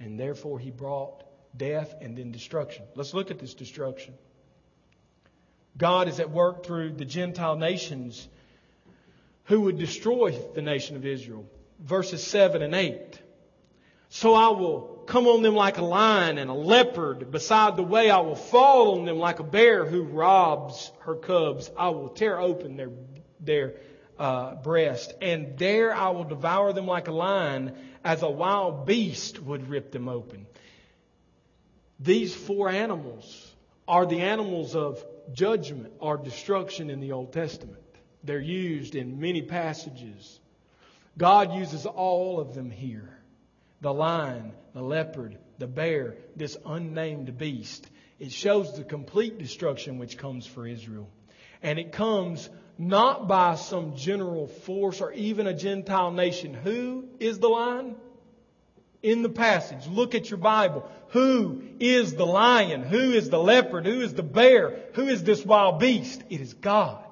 And 0.00 0.18
therefore 0.18 0.58
he 0.58 0.72
brought 0.72 1.22
death 1.56 1.94
and 2.00 2.18
then 2.18 2.32
destruction. 2.32 2.82
Let's 2.96 3.14
look 3.14 3.30
at 3.30 3.38
this 3.38 3.54
destruction. 3.54 4.14
God 5.78 6.08
is 6.08 6.18
at 6.18 6.30
work 6.30 6.66
through 6.66 6.94
the 6.94 7.04
Gentile 7.04 7.54
nations 7.54 8.26
who 9.44 9.60
would 9.60 9.78
destroy 9.78 10.32
the 10.32 10.62
nation 10.62 10.96
of 10.96 11.06
Israel. 11.06 11.46
Verses 11.80 12.24
7 12.26 12.62
and 12.62 12.74
8. 12.74 13.20
So 14.08 14.34
I 14.34 14.48
will 14.48 15.04
come 15.06 15.26
on 15.26 15.42
them 15.42 15.54
like 15.54 15.78
a 15.78 15.84
lion 15.84 16.38
and 16.38 16.50
a 16.50 16.54
leopard. 16.54 17.30
Beside 17.30 17.76
the 17.76 17.82
way, 17.82 18.10
I 18.10 18.20
will 18.20 18.36
fall 18.36 18.98
on 18.98 19.04
them 19.04 19.18
like 19.18 19.40
a 19.40 19.44
bear 19.44 19.84
who 19.84 20.02
robs 20.02 20.90
her 21.00 21.14
cubs. 21.14 21.70
I 21.76 21.90
will 21.90 22.08
tear 22.08 22.40
open 22.40 22.76
their, 22.76 22.90
their 23.40 23.74
uh, 24.18 24.56
breast, 24.56 25.14
and 25.22 25.56
there 25.56 25.94
I 25.94 26.10
will 26.10 26.24
devour 26.24 26.72
them 26.72 26.86
like 26.86 27.08
a 27.08 27.12
lion, 27.12 27.74
as 28.04 28.22
a 28.22 28.30
wild 28.30 28.86
beast 28.86 29.40
would 29.42 29.68
rip 29.68 29.92
them 29.92 30.08
open. 30.08 30.46
These 31.98 32.34
four 32.34 32.68
animals 32.68 33.54
are 33.86 34.06
the 34.06 34.20
animals 34.20 34.74
of 34.76 35.04
judgment 35.32 35.92
or 36.00 36.16
destruction 36.16 36.90
in 36.90 37.00
the 37.00 37.12
Old 37.12 37.32
Testament. 37.32 37.78
They're 38.22 38.40
used 38.40 38.94
in 38.94 39.20
many 39.20 39.42
passages. 39.42 40.40
God 41.16 41.54
uses 41.54 41.86
all 41.86 42.40
of 42.40 42.54
them 42.54 42.70
here 42.70 43.16
the 43.80 43.92
lion, 43.92 44.52
the 44.74 44.82
leopard, 44.82 45.38
the 45.58 45.66
bear, 45.66 46.16
this 46.36 46.56
unnamed 46.66 47.38
beast. 47.38 47.86
It 48.18 48.32
shows 48.32 48.76
the 48.76 48.84
complete 48.84 49.38
destruction 49.38 49.98
which 49.98 50.18
comes 50.18 50.46
for 50.46 50.66
Israel. 50.66 51.08
And 51.62 51.78
it 51.78 51.92
comes 51.92 52.48
not 52.78 53.28
by 53.28 53.54
some 53.54 53.96
general 53.96 54.46
force 54.46 55.00
or 55.00 55.12
even 55.12 55.46
a 55.46 55.54
Gentile 55.54 56.10
nation. 56.10 56.54
Who 56.54 57.04
is 57.18 57.38
the 57.38 57.48
lion? 57.48 57.96
In 59.02 59.22
the 59.22 59.30
passage, 59.30 59.86
look 59.86 60.14
at 60.14 60.28
your 60.28 60.38
Bible. 60.38 60.90
Who 61.08 61.62
is 61.78 62.14
the 62.14 62.26
lion? 62.26 62.82
Who 62.82 63.12
is 63.12 63.30
the 63.30 63.38
leopard? 63.38 63.86
Who 63.86 64.02
is 64.02 64.12
the 64.12 64.22
bear? 64.22 64.78
Who 64.94 65.06
is 65.08 65.22
this 65.22 65.44
wild 65.44 65.80
beast? 65.80 66.22
It 66.28 66.42
is 66.42 66.52
God. 66.52 67.04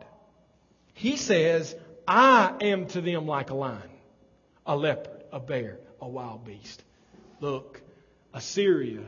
He 0.93 1.17
says, 1.17 1.75
I 2.09 2.55
am 2.63 2.87
to 2.87 3.03
them 3.03 3.27
like 3.27 3.51
a 3.51 3.55
lion, 3.55 3.91
a 4.65 4.75
leopard, 4.75 5.25
a 5.31 5.39
bear, 5.39 5.79
a 6.01 6.09
wild 6.09 6.43
beast. 6.43 6.83
Look, 7.41 7.83
Assyria, 8.33 9.03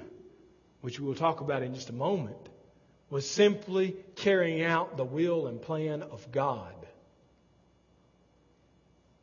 which 0.83 1.01
we 1.01 1.07
will 1.07 1.15
talk 1.15 1.41
about 1.41 1.63
in 1.63 1.75
just 1.75 1.89
a 1.89 1.95
moment, 1.95 2.37
was 3.09 3.29
simply 3.29 3.97
carrying 4.17 4.63
out 4.63 4.99
the 4.99 5.05
will 5.05 5.47
and 5.47 5.63
plan 5.63 6.03
of 6.03 6.31
God. 6.31 6.75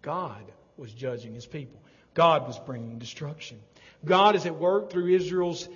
God 0.01 0.43
was 0.75 0.91
judging 0.91 1.35
his 1.35 1.45
people. 1.45 1.79
God 2.15 2.47
was 2.47 2.57
bringing 2.57 2.97
destruction. 2.97 3.59
God 4.03 4.35
is 4.35 4.47
at 4.47 4.55
work 4.55 4.89
through 4.89 5.13
Israel's 5.13 5.69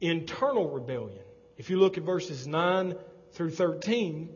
internal 0.00 0.68
rebellion. 0.68 1.22
If 1.56 1.70
you 1.70 1.78
look 1.78 1.98
at 1.98 2.02
verses 2.02 2.48
9 2.48 2.96
through 3.32 3.50
13, 3.50 4.28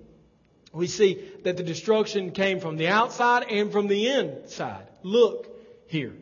we 0.77 0.87
see 0.87 1.25
that 1.45 1.57
the 1.57 1.63
destruction 1.63 2.33
came 2.33 2.61
from 2.61 2.77
the 2.77 2.89
outside 2.89 3.45
and 3.51 3.73
from 3.73 3.87
the 3.87 4.09
inside. 4.09 4.87
Look 5.03 5.49
here. 5.87 6.13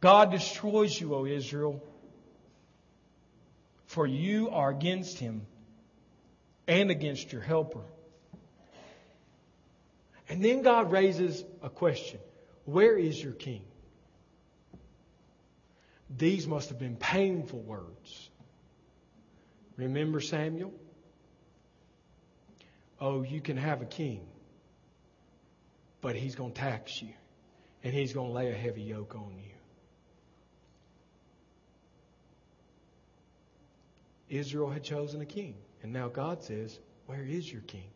God 0.00 0.30
destroys 0.30 0.98
you, 1.00 1.14
O 1.14 1.26
Israel, 1.26 1.82
for 3.86 4.06
you 4.06 4.50
are 4.50 4.70
against 4.70 5.18
him 5.18 5.46
and 6.68 6.92
against 6.92 7.32
your 7.32 7.42
helper. 7.42 7.82
And 10.28 10.44
then 10.44 10.62
God 10.62 10.92
raises 10.92 11.44
a 11.60 11.68
question 11.68 12.20
Where 12.66 12.96
is 12.96 13.20
your 13.20 13.32
king? 13.32 13.62
These 16.16 16.46
must 16.46 16.68
have 16.68 16.78
been 16.78 16.96
painful 16.96 17.60
words. 17.60 18.30
Remember 19.76 20.20
Samuel? 20.20 20.72
Oh, 23.04 23.22
you 23.22 23.40
can 23.40 23.56
have 23.56 23.82
a 23.82 23.84
king, 23.84 24.20
but 26.00 26.14
he's 26.14 26.36
going 26.36 26.52
to 26.52 26.60
tax 26.60 27.02
you, 27.02 27.08
and 27.82 27.92
he's 27.92 28.12
going 28.12 28.28
to 28.28 28.32
lay 28.32 28.52
a 28.52 28.54
heavy 28.54 28.82
yoke 28.82 29.16
on 29.16 29.34
you. 29.36 29.50
Israel 34.38 34.70
had 34.70 34.84
chosen 34.84 35.20
a 35.20 35.26
king. 35.26 35.56
And 35.82 35.92
now 35.92 36.06
God 36.06 36.44
says, 36.44 36.78
Where 37.06 37.24
is 37.24 37.50
your 37.50 37.62
king? 37.62 37.90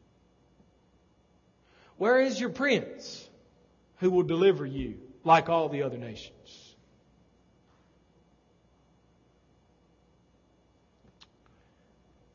Where 1.99 2.21
is 2.21 2.41
your 2.41 2.51
prince 2.51 3.29
who 3.99 4.11
will 4.11 4.25
deliver 4.25 4.67
you 4.67 4.99
like 5.23 5.49
all 5.49 5.69
the 5.69 5.85
other 5.85 5.99
nations? 5.99 6.75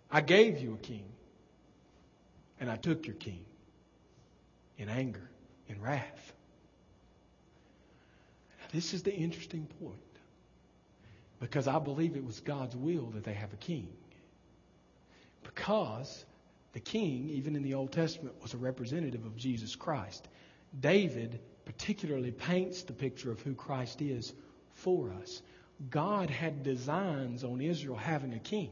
I 0.10 0.22
gave 0.22 0.60
you 0.60 0.76
a 0.76 0.78
king, 0.78 1.11
and 2.62 2.70
I 2.70 2.76
took 2.78 3.08
your 3.08 3.16
king 3.16 3.44
in 4.78 4.88
anger, 4.88 5.30
in 5.68 5.82
wrath. 5.82 6.34
Now, 8.60 8.68
this 8.72 8.94
is 8.94 9.04
the 9.04 9.14
interesting 9.14 9.68
point 9.82 9.98
because 11.40 11.68
I 11.68 11.80
believe 11.80 12.16
it 12.16 12.24
was 12.24 12.40
God's 12.40 12.76
will 12.76 13.08
that 13.16 13.24
they 13.24 13.34
have 13.34 13.52
a 13.52 13.58
king. 13.58 13.90
Because 15.44 16.24
the 16.74 16.80
king, 16.80 17.30
even 17.30 17.56
in 17.56 17.64
the 17.64 17.74
Old 17.74 17.92
Testament, 17.92 18.36
was 18.42 18.54
a 18.54 18.58
representative 18.58 19.26
of 19.26 19.36
Jesus 19.36 19.76
Christ. 19.76 20.28
David 20.80 21.40
particularly 21.66 22.32
paints 22.32 22.84
the 22.84 22.94
picture 22.94 23.32
of 23.32 23.42
who 23.42 23.56
Christ 23.56 24.02
is 24.04 24.34
for 24.76 25.12
us. 25.22 25.42
God 25.90 26.30
had 26.30 26.62
designs 26.62 27.44
on 27.44 27.60
Israel 27.60 27.96
having 27.96 28.34
a 28.34 28.40
king. 28.40 28.72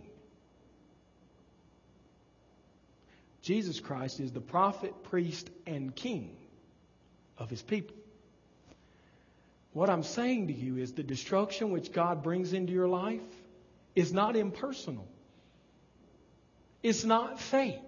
Jesus 3.42 3.80
Christ 3.80 4.20
is 4.20 4.32
the 4.32 4.42
prophet, 4.42 5.04
priest, 5.04 5.50
and 5.66 5.96
king 5.96 6.36
of 7.38 7.50
his 7.50 7.62
people. 7.62 7.96
What 9.74 9.90
I'm 9.90 10.04
saying 10.04 10.48
to 10.48 10.54
you 10.54 10.78
is 10.78 10.94
the 10.94 11.04
destruction 11.04 11.72
which 11.72 11.92
God 11.92 12.24
brings 12.24 12.54
into 12.54 12.74
your 12.74 12.88
life 12.88 13.22
is 13.96 14.12
not 14.12 14.36
impersonal. 14.36 15.08
It's 16.82 17.04
not 17.04 17.40
fate. 17.40 17.80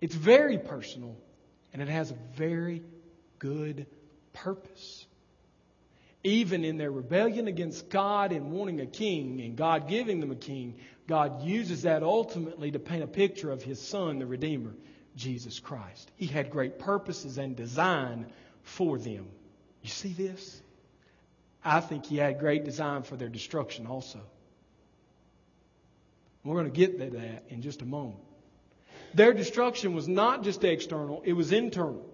It's 0.00 0.14
very 0.14 0.58
personal 0.58 1.16
and 1.72 1.82
it 1.82 1.88
has 1.88 2.10
a 2.10 2.16
very 2.36 2.82
good 3.38 3.86
purpose. 4.32 5.06
Even 6.22 6.64
in 6.64 6.78
their 6.78 6.90
rebellion 6.90 7.48
against 7.48 7.90
God 7.90 8.32
and 8.32 8.50
wanting 8.52 8.80
a 8.80 8.86
king 8.86 9.40
and 9.40 9.56
God 9.56 9.88
giving 9.88 10.20
them 10.20 10.30
a 10.30 10.36
king, 10.36 10.76
God 11.06 11.42
uses 11.42 11.82
that 11.82 12.02
ultimately 12.02 12.70
to 12.70 12.78
paint 12.78 13.02
a 13.02 13.06
picture 13.06 13.50
of 13.50 13.62
His 13.62 13.80
Son, 13.80 14.18
the 14.18 14.26
Redeemer, 14.26 14.74
Jesus 15.16 15.60
Christ. 15.60 16.10
He 16.16 16.26
had 16.26 16.50
great 16.50 16.78
purposes 16.78 17.38
and 17.38 17.54
design 17.54 18.26
for 18.62 18.98
them. 18.98 19.26
You 19.82 19.90
see 19.90 20.12
this? 20.12 20.60
I 21.64 21.80
think 21.80 22.06
he 22.06 22.16
had 22.16 22.38
great 22.38 22.64
design 22.64 23.02
for 23.02 23.16
their 23.16 23.28
destruction 23.28 23.86
also. 23.86 24.20
We're 26.42 26.60
going 26.60 26.70
to 26.70 26.76
get 26.76 26.98
to 26.98 27.10
that 27.18 27.44
in 27.48 27.62
just 27.62 27.80
a 27.80 27.86
moment. 27.86 28.20
Their 29.14 29.32
destruction 29.32 29.94
was 29.94 30.06
not 30.06 30.42
just 30.42 30.62
external, 30.64 31.22
it 31.24 31.32
was 31.32 31.52
internal. 31.52 32.04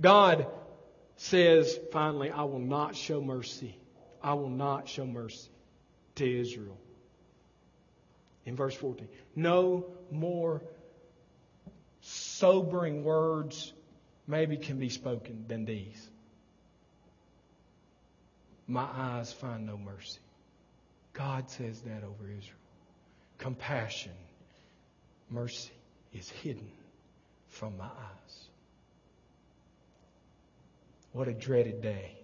God 0.00 0.46
says, 1.16 1.78
finally, 1.92 2.30
I 2.30 2.42
will 2.42 2.58
not 2.58 2.96
show 2.96 3.22
mercy. 3.22 3.78
I 4.22 4.34
will 4.34 4.50
not 4.50 4.88
show 4.88 5.06
mercy 5.06 5.48
to 6.16 6.40
Israel. 6.40 6.76
In 8.46 8.56
verse 8.56 8.74
14, 8.74 9.08
no 9.34 9.86
more 10.10 10.62
sobering 12.00 13.04
words 13.04 13.72
maybe 14.26 14.56
can 14.56 14.78
be 14.78 14.90
spoken 14.90 15.44
than 15.48 15.64
these. 15.64 16.10
My 18.66 18.86
eyes 18.94 19.32
find 19.32 19.66
no 19.66 19.76
mercy. 19.76 20.20
God 21.12 21.48
says 21.50 21.80
that 21.82 22.02
over 22.02 22.30
Israel. 22.30 22.58
Compassion, 23.38 24.12
mercy 25.30 25.72
is 26.12 26.28
hidden 26.28 26.70
from 27.48 27.76
my 27.76 27.84
eyes. 27.84 28.44
What 31.12 31.28
a 31.28 31.32
dreaded 31.32 31.80
day. 31.80 32.18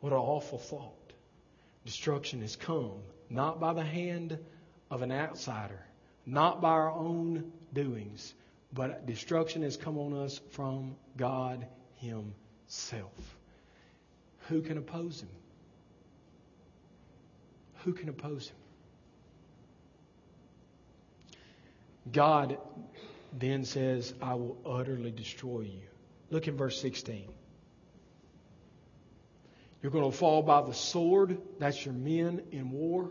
What 0.00 0.12
an 0.12 0.18
awful 0.18 0.58
thought. 0.58 1.12
Destruction 1.84 2.40
has 2.42 2.56
come 2.56 3.02
not 3.30 3.60
by 3.60 3.74
the 3.74 3.84
hand 3.84 4.38
of 4.90 5.02
an 5.02 5.12
outsider, 5.12 5.80
not 6.26 6.60
by 6.60 6.70
our 6.70 6.90
own 6.90 7.52
doings, 7.72 8.34
but 8.72 9.06
destruction 9.06 9.62
has 9.62 9.76
come 9.76 9.98
on 9.98 10.12
us 10.12 10.40
from 10.50 10.96
God 11.16 11.66
Himself. 11.96 13.38
Who 14.48 14.62
can 14.62 14.78
oppose 14.78 15.20
him? 15.20 15.28
Who 17.84 17.92
can 17.92 18.08
oppose 18.08 18.48
him? 18.48 18.56
God 22.10 22.58
then 23.38 23.64
says, 23.64 24.14
I 24.22 24.34
will 24.34 24.56
utterly 24.64 25.10
destroy 25.10 25.60
you. 25.60 25.82
Look 26.30 26.48
at 26.48 26.54
verse 26.54 26.80
16. 26.80 27.28
You're 29.82 29.92
going 29.92 30.10
to 30.10 30.16
fall 30.16 30.42
by 30.42 30.62
the 30.62 30.72
sword. 30.72 31.38
That's 31.58 31.84
your 31.84 31.94
men 31.94 32.40
in 32.50 32.70
war. 32.70 33.10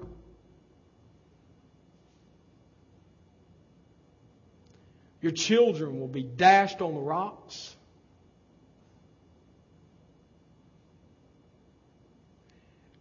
Your 5.21 5.31
children 5.31 5.99
will 5.99 6.07
be 6.07 6.23
dashed 6.23 6.81
on 6.81 6.93
the 6.93 6.99
rocks. 6.99 7.75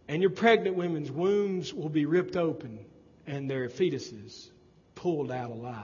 And 0.08 0.22
your 0.22 0.30
pregnant 0.30 0.76
women's 0.76 1.10
wombs 1.10 1.74
will 1.74 1.88
be 1.88 2.06
ripped 2.06 2.36
open 2.36 2.78
and 3.26 3.50
their 3.50 3.68
fetuses 3.68 4.48
pulled 4.94 5.32
out 5.32 5.50
alive 5.50 5.82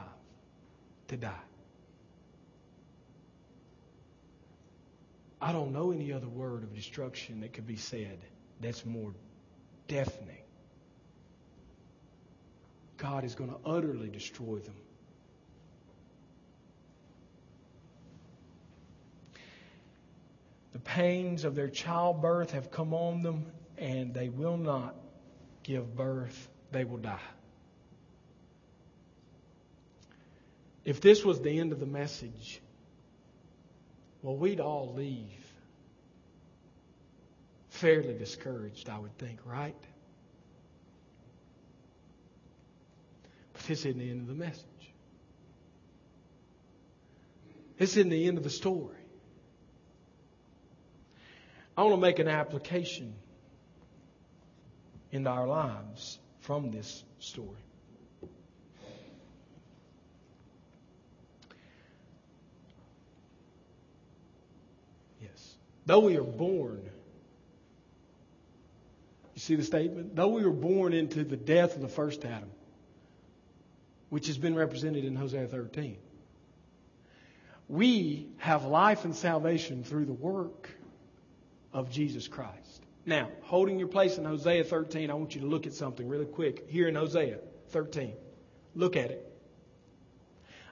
to 1.09 1.17
die. 1.17 1.35
I 5.41 5.53
don't 5.53 5.73
know 5.73 5.91
any 5.91 6.13
other 6.13 6.29
word 6.29 6.63
of 6.63 6.73
destruction 6.73 7.41
that 7.41 7.53
could 7.53 7.67
be 7.67 7.77
said 7.77 8.19
that's 8.61 8.87
more 8.87 9.13
deafening. 9.89 10.37
God 12.97 13.25
is 13.25 13.35
going 13.35 13.51
to 13.51 13.57
utterly 13.67 14.09
destroy 14.09 14.59
them. 14.59 14.77
The 20.73 20.79
pains 20.79 21.45
of 21.45 21.55
their 21.55 21.69
childbirth 21.69 22.53
have 22.53 22.71
come 22.71 22.95
on 22.95 23.23
them, 23.23 23.47
and 23.77 24.15
they 24.15 24.29
will 24.29 24.57
not 24.57 24.95
give 25.63 25.95
birth. 25.95 26.49
They 26.71 26.85
will 26.85 26.99
die. 26.99 27.19
If 30.85 31.01
this 31.01 31.25
was 31.25 31.41
the 31.41 31.61
end 31.61 31.73
of 31.73 31.81
the 31.81 31.87
message, 31.87 32.61
well, 34.23 34.37
we'd 34.37 34.61
all 34.61 34.95
leave 34.95 35.53
fairly 37.69 38.15
discouraged, 38.15 38.89
I 38.89 38.99
would 38.99 39.17
think, 39.19 39.41
right? 39.45 39.75
But 43.53 43.63
this 43.63 43.85
isn't 43.85 43.99
the 43.99 44.11
end 44.11 44.23
of 44.23 44.29
the 44.29 44.35
message. 44.35 44.65
This 47.79 47.97
isn't 47.97 48.11
the 48.11 48.27
end 48.27 48.39
of 48.39 48.45
the 48.45 48.51
story. 48.51 49.02
I 51.77 51.83
want 51.83 51.95
to 51.95 52.01
make 52.01 52.19
an 52.19 52.29
application 52.29 53.15
into 55.11 55.31
our 55.31 55.47
lives 55.47 56.19
from 56.41 56.71
this 56.71 57.03
story. 57.19 57.49
Yes. 65.23 65.55
Though 65.87 66.01
we 66.01 66.17
are 66.17 66.23
born, 66.23 66.83
you 69.35 69.41
see 69.41 69.55
the 69.55 69.63
statement? 69.63 70.15
Though 70.15 70.29
we 70.29 70.45
were 70.45 70.51
born 70.51 70.93
into 70.93 71.25
the 71.25 71.37
death 71.37 71.75
of 71.75 71.81
the 71.81 71.89
first 71.89 72.25
Adam, 72.25 72.51
which 74.11 74.27
has 74.27 74.37
been 74.37 74.55
represented 74.55 75.07
in 75.07 75.17
Hosea 75.17 75.47
13, 75.47 75.97
we 77.69 78.27
have 78.37 78.67
life 78.67 79.07
and 79.07 79.17
salvation 79.17 79.85
through 79.85 80.05
the 80.05 80.13
work 80.13 80.69
of 81.73 81.91
Jesus 81.91 82.29
Christ. 82.29 82.83
Now, 83.05 83.29
holding 83.43 83.79
your 83.79 83.89
place 83.89 84.19
in 84.19 84.25
Hosea 84.25 84.65
13, 84.65 85.11
I 85.11 85.15
want 85.15 85.35
you 85.35 85.41
to 85.41 85.47
look 85.47 85.67
at 85.67 85.75
something 85.75 86.09
really 86.09 86.27
quick 86.27 86.67
here 86.69 86.89
in 86.89 86.95
Hosea 86.95 87.39
13. 87.71 88.13
Look 88.75 88.97
at 88.97 89.11
it. 89.11 89.29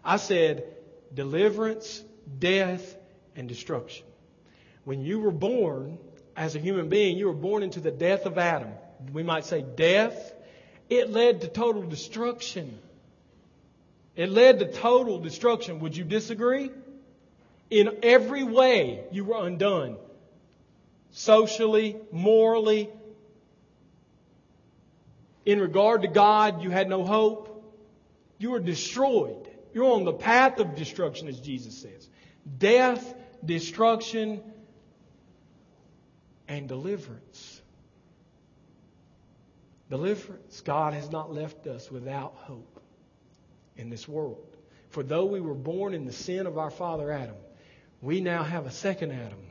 I 0.05 0.17
said 0.17 0.65
deliverance, 1.13 2.03
death, 2.39 2.97
and 3.35 3.49
destruction. 3.49 4.07
When 4.85 5.01
you 5.01 5.21
were 5.21 5.33
born 5.33 5.99
as 6.37 6.55
a 6.55 6.59
human 6.59 6.89
being, 6.89 7.19
you 7.19 7.27
were 7.27 7.33
born 7.33 7.63
into 7.63 7.81
the 7.81 7.91
death 7.91 8.27
of 8.27 8.39
Adam. 8.39 8.71
We 9.13 9.23
might 9.23 9.45
say 9.45 9.63
death. 9.63 10.33
It 10.89 11.11
led 11.11 11.41
to 11.43 11.49
total 11.49 11.83
destruction. 11.83 12.79
It 14.15 14.31
led 14.31 14.61
to 14.61 14.71
total 14.71 15.19
destruction. 15.19 15.81
Would 15.81 15.97
you 15.97 16.05
disagree? 16.05 16.71
In 17.71 17.99
every 18.03 18.43
way, 18.43 19.05
you 19.11 19.25
were 19.25 19.47
undone 19.47 19.97
socially, 21.13 21.97
morally. 22.13 22.91
In 25.45 25.61
regard 25.61 26.03
to 26.03 26.09
God, 26.09 26.63
you 26.63 26.71
had 26.71 26.89
no 26.89 27.05
hope. 27.05 27.47
You 28.39 28.51
were 28.51 28.61
destroyed. 28.61 29.49
You're 29.73 29.93
on 29.93 30.05
the 30.05 30.13
path 30.13 30.59
of 30.59 30.75
destruction, 30.75 31.29
as 31.29 31.41
Jesus 31.41 31.79
says. 31.79 32.09
Death, 32.59 33.15
destruction, 33.45 34.43
and 36.49 36.69
deliverance. 36.69 37.61
Deliverance. 39.89 40.61
God 40.61 40.95
has 40.95 41.11
not 41.11 41.33
left 41.33 41.67
us 41.67 41.91
without 41.91 42.35
hope 42.35 42.81
in 43.77 43.91
this 43.91 44.09
world. 44.09 44.57
For 44.91 45.03
though 45.03 45.27
we 45.27 45.41
were 45.41 45.55
born 45.55 45.95
in 45.95 46.05
the 46.05 46.13
sin 46.13 46.47
of 46.47 46.59
our 46.59 46.71
father 46.71 47.13
Adam, 47.13 47.37
we 48.03 48.21
now 48.21 48.43
have 48.43 48.67
a 48.67 48.71
second 48.71 49.13
Adam 49.13 49.50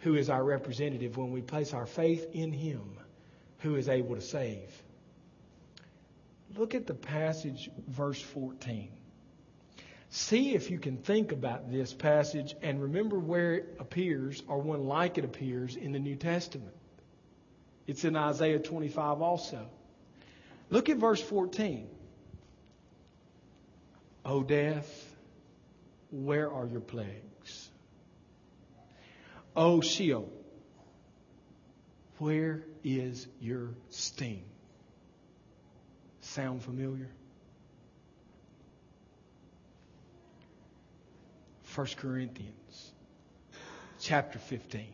who 0.00 0.14
is 0.14 0.30
our 0.30 0.42
representative 0.42 1.16
when 1.16 1.32
we 1.32 1.42
place 1.42 1.74
our 1.74 1.86
faith 1.86 2.28
in 2.32 2.52
Him, 2.52 2.98
who 3.58 3.76
is 3.76 3.88
able 3.88 4.14
to 4.14 4.20
save. 4.20 4.70
Look 6.56 6.74
at 6.74 6.86
the 6.86 6.94
passage, 6.94 7.70
verse 7.88 8.20
14. 8.20 8.88
See 10.10 10.54
if 10.54 10.70
you 10.70 10.78
can 10.78 10.96
think 10.96 11.32
about 11.32 11.70
this 11.70 11.92
passage 11.92 12.54
and 12.62 12.80
remember 12.80 13.18
where 13.18 13.54
it 13.54 13.76
appears 13.78 14.42
or 14.48 14.58
one 14.58 14.84
like 14.84 15.18
it 15.18 15.24
appears 15.24 15.76
in 15.76 15.92
the 15.92 15.98
New 15.98 16.16
Testament. 16.16 16.74
It's 17.86 18.04
in 18.04 18.16
Isaiah 18.16 18.58
25 18.58 19.20
also. 19.20 19.66
Look 20.70 20.88
at 20.88 20.96
verse 20.96 21.20
14. 21.20 21.88
O 24.24 24.42
death, 24.42 25.16
where 26.10 26.50
are 26.50 26.66
your 26.66 26.80
plagues? 26.80 27.67
O 29.58 29.80
Sheol, 29.80 30.30
where 32.18 32.62
is 32.84 33.26
your 33.40 33.70
sting? 33.90 34.44
Sound 36.20 36.62
familiar? 36.62 37.08
1 41.74 41.86
Corinthians 41.96 42.92
chapter 44.00 44.38
15. 44.38 44.86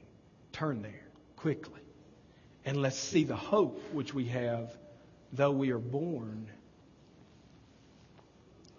Turn 0.52 0.80
there 0.80 1.08
quickly. 1.36 1.82
And 2.64 2.78
let's 2.78 2.98
see 2.98 3.24
the 3.24 3.36
hope 3.36 3.78
which 3.92 4.14
we 4.14 4.28
have, 4.28 4.74
though 5.34 5.50
we 5.50 5.72
are 5.72 5.78
born 5.78 6.46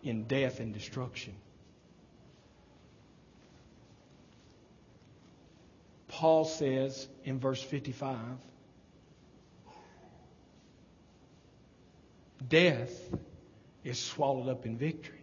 in 0.02 0.24
death 0.24 0.60
and 0.60 0.74
destruction. 0.74 1.36
Paul 6.16 6.46
says 6.46 7.10
in 7.26 7.40
verse 7.40 7.62
55 7.62 8.18
Death 12.48 12.98
is 13.84 14.00
swallowed 14.00 14.48
up 14.48 14.66
in 14.66 14.78
victory. 14.78 15.20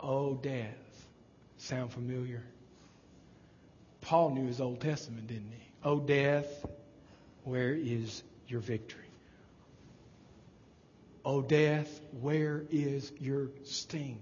Oh, 0.00 0.32
death. 0.32 0.78
Sound 1.58 1.92
familiar? 1.92 2.42
Paul 4.00 4.30
knew 4.30 4.46
his 4.46 4.62
Old 4.62 4.80
Testament, 4.80 5.26
didn't 5.26 5.52
he? 5.52 5.66
Oh, 5.84 6.00
death, 6.00 6.64
where 7.44 7.74
is 7.74 8.22
your 8.48 8.60
victory? 8.60 9.00
Oh, 11.22 11.42
death, 11.42 12.00
where 12.22 12.64
is 12.70 13.12
your 13.20 13.48
sting? 13.64 14.18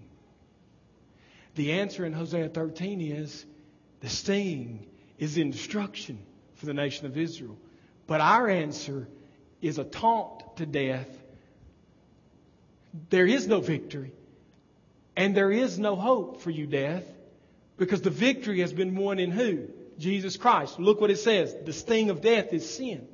The 1.54 1.74
answer 1.74 2.04
in 2.04 2.12
Hosea 2.12 2.48
13 2.48 3.00
is 3.00 3.46
the 4.00 4.08
sting 4.08 4.88
is 5.20 5.36
instruction 5.36 6.18
for 6.54 6.66
the 6.66 6.74
nation 6.74 7.06
of 7.06 7.16
Israel. 7.16 7.56
But 8.08 8.20
our 8.20 8.48
answer 8.48 9.06
is 9.60 9.78
a 9.78 9.84
taunt 9.84 10.56
to 10.56 10.66
death. 10.66 11.08
There 13.10 13.26
is 13.26 13.46
no 13.46 13.60
victory. 13.60 14.12
And 15.14 15.36
there 15.36 15.52
is 15.52 15.78
no 15.78 15.94
hope 15.94 16.40
for 16.40 16.50
you, 16.50 16.66
death, 16.66 17.04
because 17.76 18.00
the 18.00 18.10
victory 18.10 18.60
has 18.60 18.72
been 18.72 18.96
won 18.96 19.18
in 19.18 19.30
who? 19.30 19.68
Jesus 19.98 20.38
Christ. 20.38 20.80
Look 20.80 21.00
what 21.00 21.10
it 21.10 21.18
says. 21.18 21.54
The 21.66 21.74
sting 21.74 22.08
of 22.08 22.22
death 22.22 22.54
is 22.54 22.68
sin. 22.68 23.06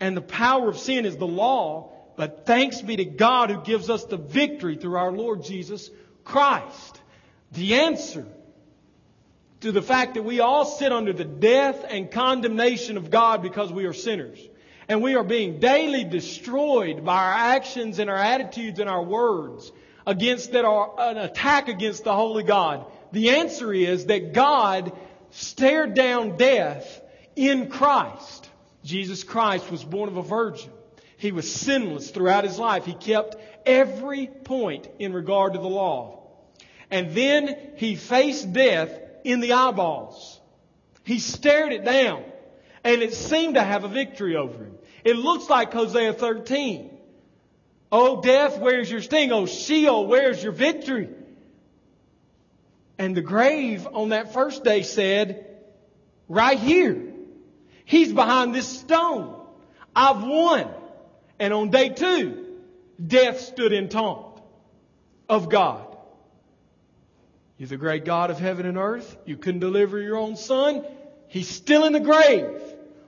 And 0.00 0.16
the 0.16 0.22
power 0.22 0.68
of 0.68 0.78
sin 0.78 1.06
is 1.06 1.16
the 1.16 1.26
law, 1.26 1.92
but 2.16 2.46
thanks 2.46 2.82
be 2.82 2.96
to 2.96 3.04
God 3.04 3.50
who 3.50 3.62
gives 3.62 3.88
us 3.88 4.04
the 4.04 4.16
victory 4.16 4.76
through 4.76 4.96
our 4.96 5.12
Lord 5.12 5.44
Jesus 5.44 5.88
Christ. 6.24 7.00
The 7.52 7.74
answer 7.74 8.26
to 9.64 9.72
the 9.72 9.80
fact 9.80 10.12
that 10.12 10.22
we 10.22 10.40
all 10.40 10.66
sit 10.66 10.92
under 10.92 11.14
the 11.14 11.24
death 11.24 11.86
and 11.88 12.10
condemnation 12.10 12.98
of 12.98 13.10
God 13.10 13.40
because 13.40 13.72
we 13.72 13.86
are 13.86 13.94
sinners. 13.94 14.38
And 14.88 15.02
we 15.02 15.14
are 15.14 15.24
being 15.24 15.58
daily 15.58 16.04
destroyed 16.04 17.02
by 17.02 17.16
our 17.16 17.32
actions 17.32 17.98
and 17.98 18.10
our 18.10 18.16
attitudes 18.18 18.78
and 18.78 18.90
our 18.90 19.02
words 19.02 19.72
against 20.06 20.52
that 20.52 20.66
are 20.66 20.92
an 20.98 21.16
attack 21.16 21.68
against 21.68 22.04
the 22.04 22.12
Holy 22.14 22.42
God. 22.42 22.84
The 23.12 23.30
answer 23.30 23.72
is 23.72 24.04
that 24.06 24.34
God 24.34 24.92
stared 25.30 25.94
down 25.94 26.36
death 26.36 27.00
in 27.34 27.70
Christ. 27.70 28.50
Jesus 28.84 29.24
Christ 29.24 29.70
was 29.70 29.82
born 29.82 30.10
of 30.10 30.18
a 30.18 30.22
virgin. 30.22 30.70
He 31.16 31.32
was 31.32 31.50
sinless 31.50 32.10
throughout 32.10 32.44
his 32.44 32.58
life. 32.58 32.84
He 32.84 32.92
kept 32.92 33.36
every 33.64 34.26
point 34.26 34.90
in 34.98 35.14
regard 35.14 35.54
to 35.54 35.58
the 35.58 35.68
law. 35.68 36.20
And 36.90 37.14
then 37.14 37.56
he 37.76 37.96
faced 37.96 38.52
death 38.52 39.00
in 39.24 39.40
the 39.40 39.54
eyeballs. 39.54 40.40
He 41.02 41.18
stared 41.18 41.72
it 41.72 41.84
down. 41.84 42.24
And 42.84 43.02
it 43.02 43.14
seemed 43.14 43.54
to 43.54 43.62
have 43.62 43.84
a 43.84 43.88
victory 43.88 44.36
over 44.36 44.62
him. 44.62 44.76
It 45.04 45.16
looks 45.16 45.48
like 45.48 45.72
Hosea 45.72 46.12
13. 46.12 46.90
Oh, 47.90 48.20
death, 48.20 48.58
where's 48.58 48.90
your 48.90 49.00
sting? 49.00 49.32
Oh, 49.32 49.46
Sheol, 49.46 50.06
where's 50.06 50.42
your 50.42 50.52
victory? 50.52 51.08
And 52.98 53.16
the 53.16 53.22
grave 53.22 53.88
on 53.92 54.10
that 54.10 54.34
first 54.34 54.64
day 54.64 54.82
said, 54.82 55.46
right 56.28 56.58
here. 56.58 57.12
He's 57.84 58.12
behind 58.12 58.54
this 58.54 58.68
stone. 58.80 59.40
I've 59.94 60.22
won. 60.22 60.68
And 61.38 61.52
on 61.52 61.70
day 61.70 61.90
two, 61.90 62.58
death 63.04 63.40
stood 63.40 63.72
in 63.72 63.88
taunt 63.88 64.40
of 65.28 65.48
God. 65.48 65.83
You're 67.56 67.68
the 67.68 67.76
great 67.76 68.04
God 68.04 68.30
of 68.30 68.38
heaven 68.38 68.66
and 68.66 68.76
earth. 68.76 69.16
You 69.24 69.36
couldn't 69.36 69.60
deliver 69.60 70.00
your 70.00 70.16
own 70.16 70.36
son. 70.36 70.84
He's 71.28 71.48
still 71.48 71.84
in 71.84 71.92
the 71.92 72.00
grave. 72.00 72.60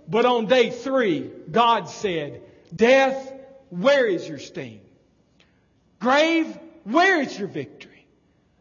But 0.08 0.24
on 0.24 0.46
day 0.46 0.70
three, 0.70 1.30
God 1.50 1.88
said, 1.88 2.42
Death, 2.74 3.32
where 3.70 4.06
is 4.06 4.28
your 4.28 4.38
sting? 4.38 4.80
Grave, 5.98 6.56
where 6.84 7.20
is 7.20 7.36
your 7.36 7.48
victory? 7.48 8.06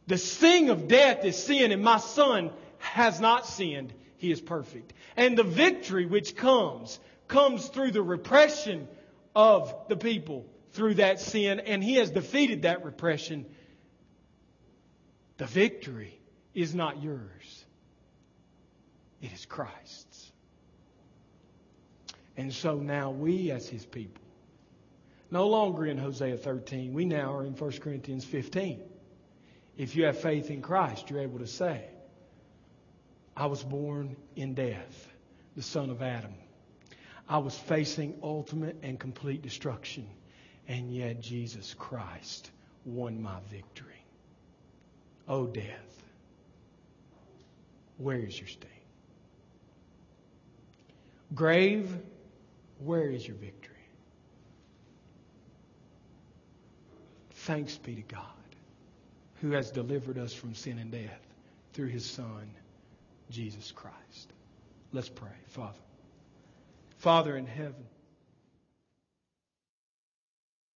The 0.08 0.18
sting 0.18 0.70
of 0.70 0.88
death 0.88 1.24
is 1.26 1.36
sin, 1.36 1.72
and 1.72 1.84
my 1.84 1.98
son 1.98 2.52
has 2.78 3.20
not 3.20 3.46
sinned. 3.46 3.94
He 4.18 4.32
is 4.32 4.42
perfect. 4.42 4.94
And 5.16 5.38
the 5.38 5.44
victory 5.44 6.06
which 6.06 6.36
comes, 6.36 7.00
comes 7.28 7.68
through 7.68 7.92
the 7.92 8.02
repression 8.02 8.88
of 9.36 9.76
the 9.88 9.98
people 9.98 10.46
through 10.72 10.96
that 10.96 11.20
sin, 11.20 11.60
and 11.60 11.84
he 11.84 11.96
has 11.96 12.12
defeated 12.12 12.64
that 12.64 12.86
repression. 12.86 13.46
The 15.38 15.46
victory 15.46 16.20
is 16.54 16.74
not 16.74 17.02
yours, 17.02 17.66
it 19.22 19.32
is 19.34 19.46
Christ's. 19.46 20.32
And 22.38 22.54
so 22.54 22.76
now 22.76 23.12
we, 23.12 23.52
as 23.52 23.68
his 23.68 23.86
people, 23.86 24.24
no 25.32 25.48
longer 25.48 25.86
in 25.86 25.98
Hosea 25.98 26.38
13, 26.38 26.94
we 26.94 27.06
now 27.06 27.34
are 27.34 27.46
in 27.46 27.54
1 27.54 27.72
Corinthians 27.80 28.26
15. 28.26 28.82
If 29.78 29.96
you 29.96 30.06
have 30.06 30.20
faith 30.20 30.50
in 30.50 30.62
Christ, 30.62 31.10
you're 31.10 31.22
able 31.22 31.40
to 31.40 31.48
say, 31.48 31.86
I 33.36 33.48
was 33.48 33.64
born 33.64 34.16
in 34.36 34.54
death, 34.54 35.10
the 35.56 35.62
son 35.62 35.90
of 35.90 36.02
Adam. 36.02 36.34
I 37.28 37.40
was 37.40 37.58
facing 37.58 38.20
ultimate 38.22 38.78
and 38.84 39.00
complete 39.00 39.42
destruction. 39.42 40.08
And 40.68 40.94
yet 40.94 41.22
Jesus 41.22 41.74
Christ 41.78 42.50
won 42.86 43.22
my 43.22 43.38
victory. 43.52 43.95
Oh, 45.28 45.46
death, 45.48 46.04
where 47.98 48.20
is 48.20 48.40
your 48.40 48.48
sting? 48.48 48.70
Grave, 51.34 51.90
where 52.80 53.10
is 53.10 53.28
your 53.28 53.38
victory? 53.38 53.76
Thanks 57.32 57.78
be 57.78 57.96
to 57.96 58.02
God 58.04 58.22
who 59.42 59.52
has 59.52 59.72
delivered 59.72 60.18
us 60.18 60.34
from 60.34 60.54
sin 60.54 60.80
and 60.80 60.92
death 60.92 61.22
through 61.74 61.88
his 61.88 62.06
Son, 62.06 62.50
Jesus 63.30 63.72
Christ. 63.72 64.32
Let's 64.94 65.10
pray. 65.10 65.30
Father. 65.48 65.80
Father 66.98 67.38
in 67.38 67.46
heaven. 67.46 67.86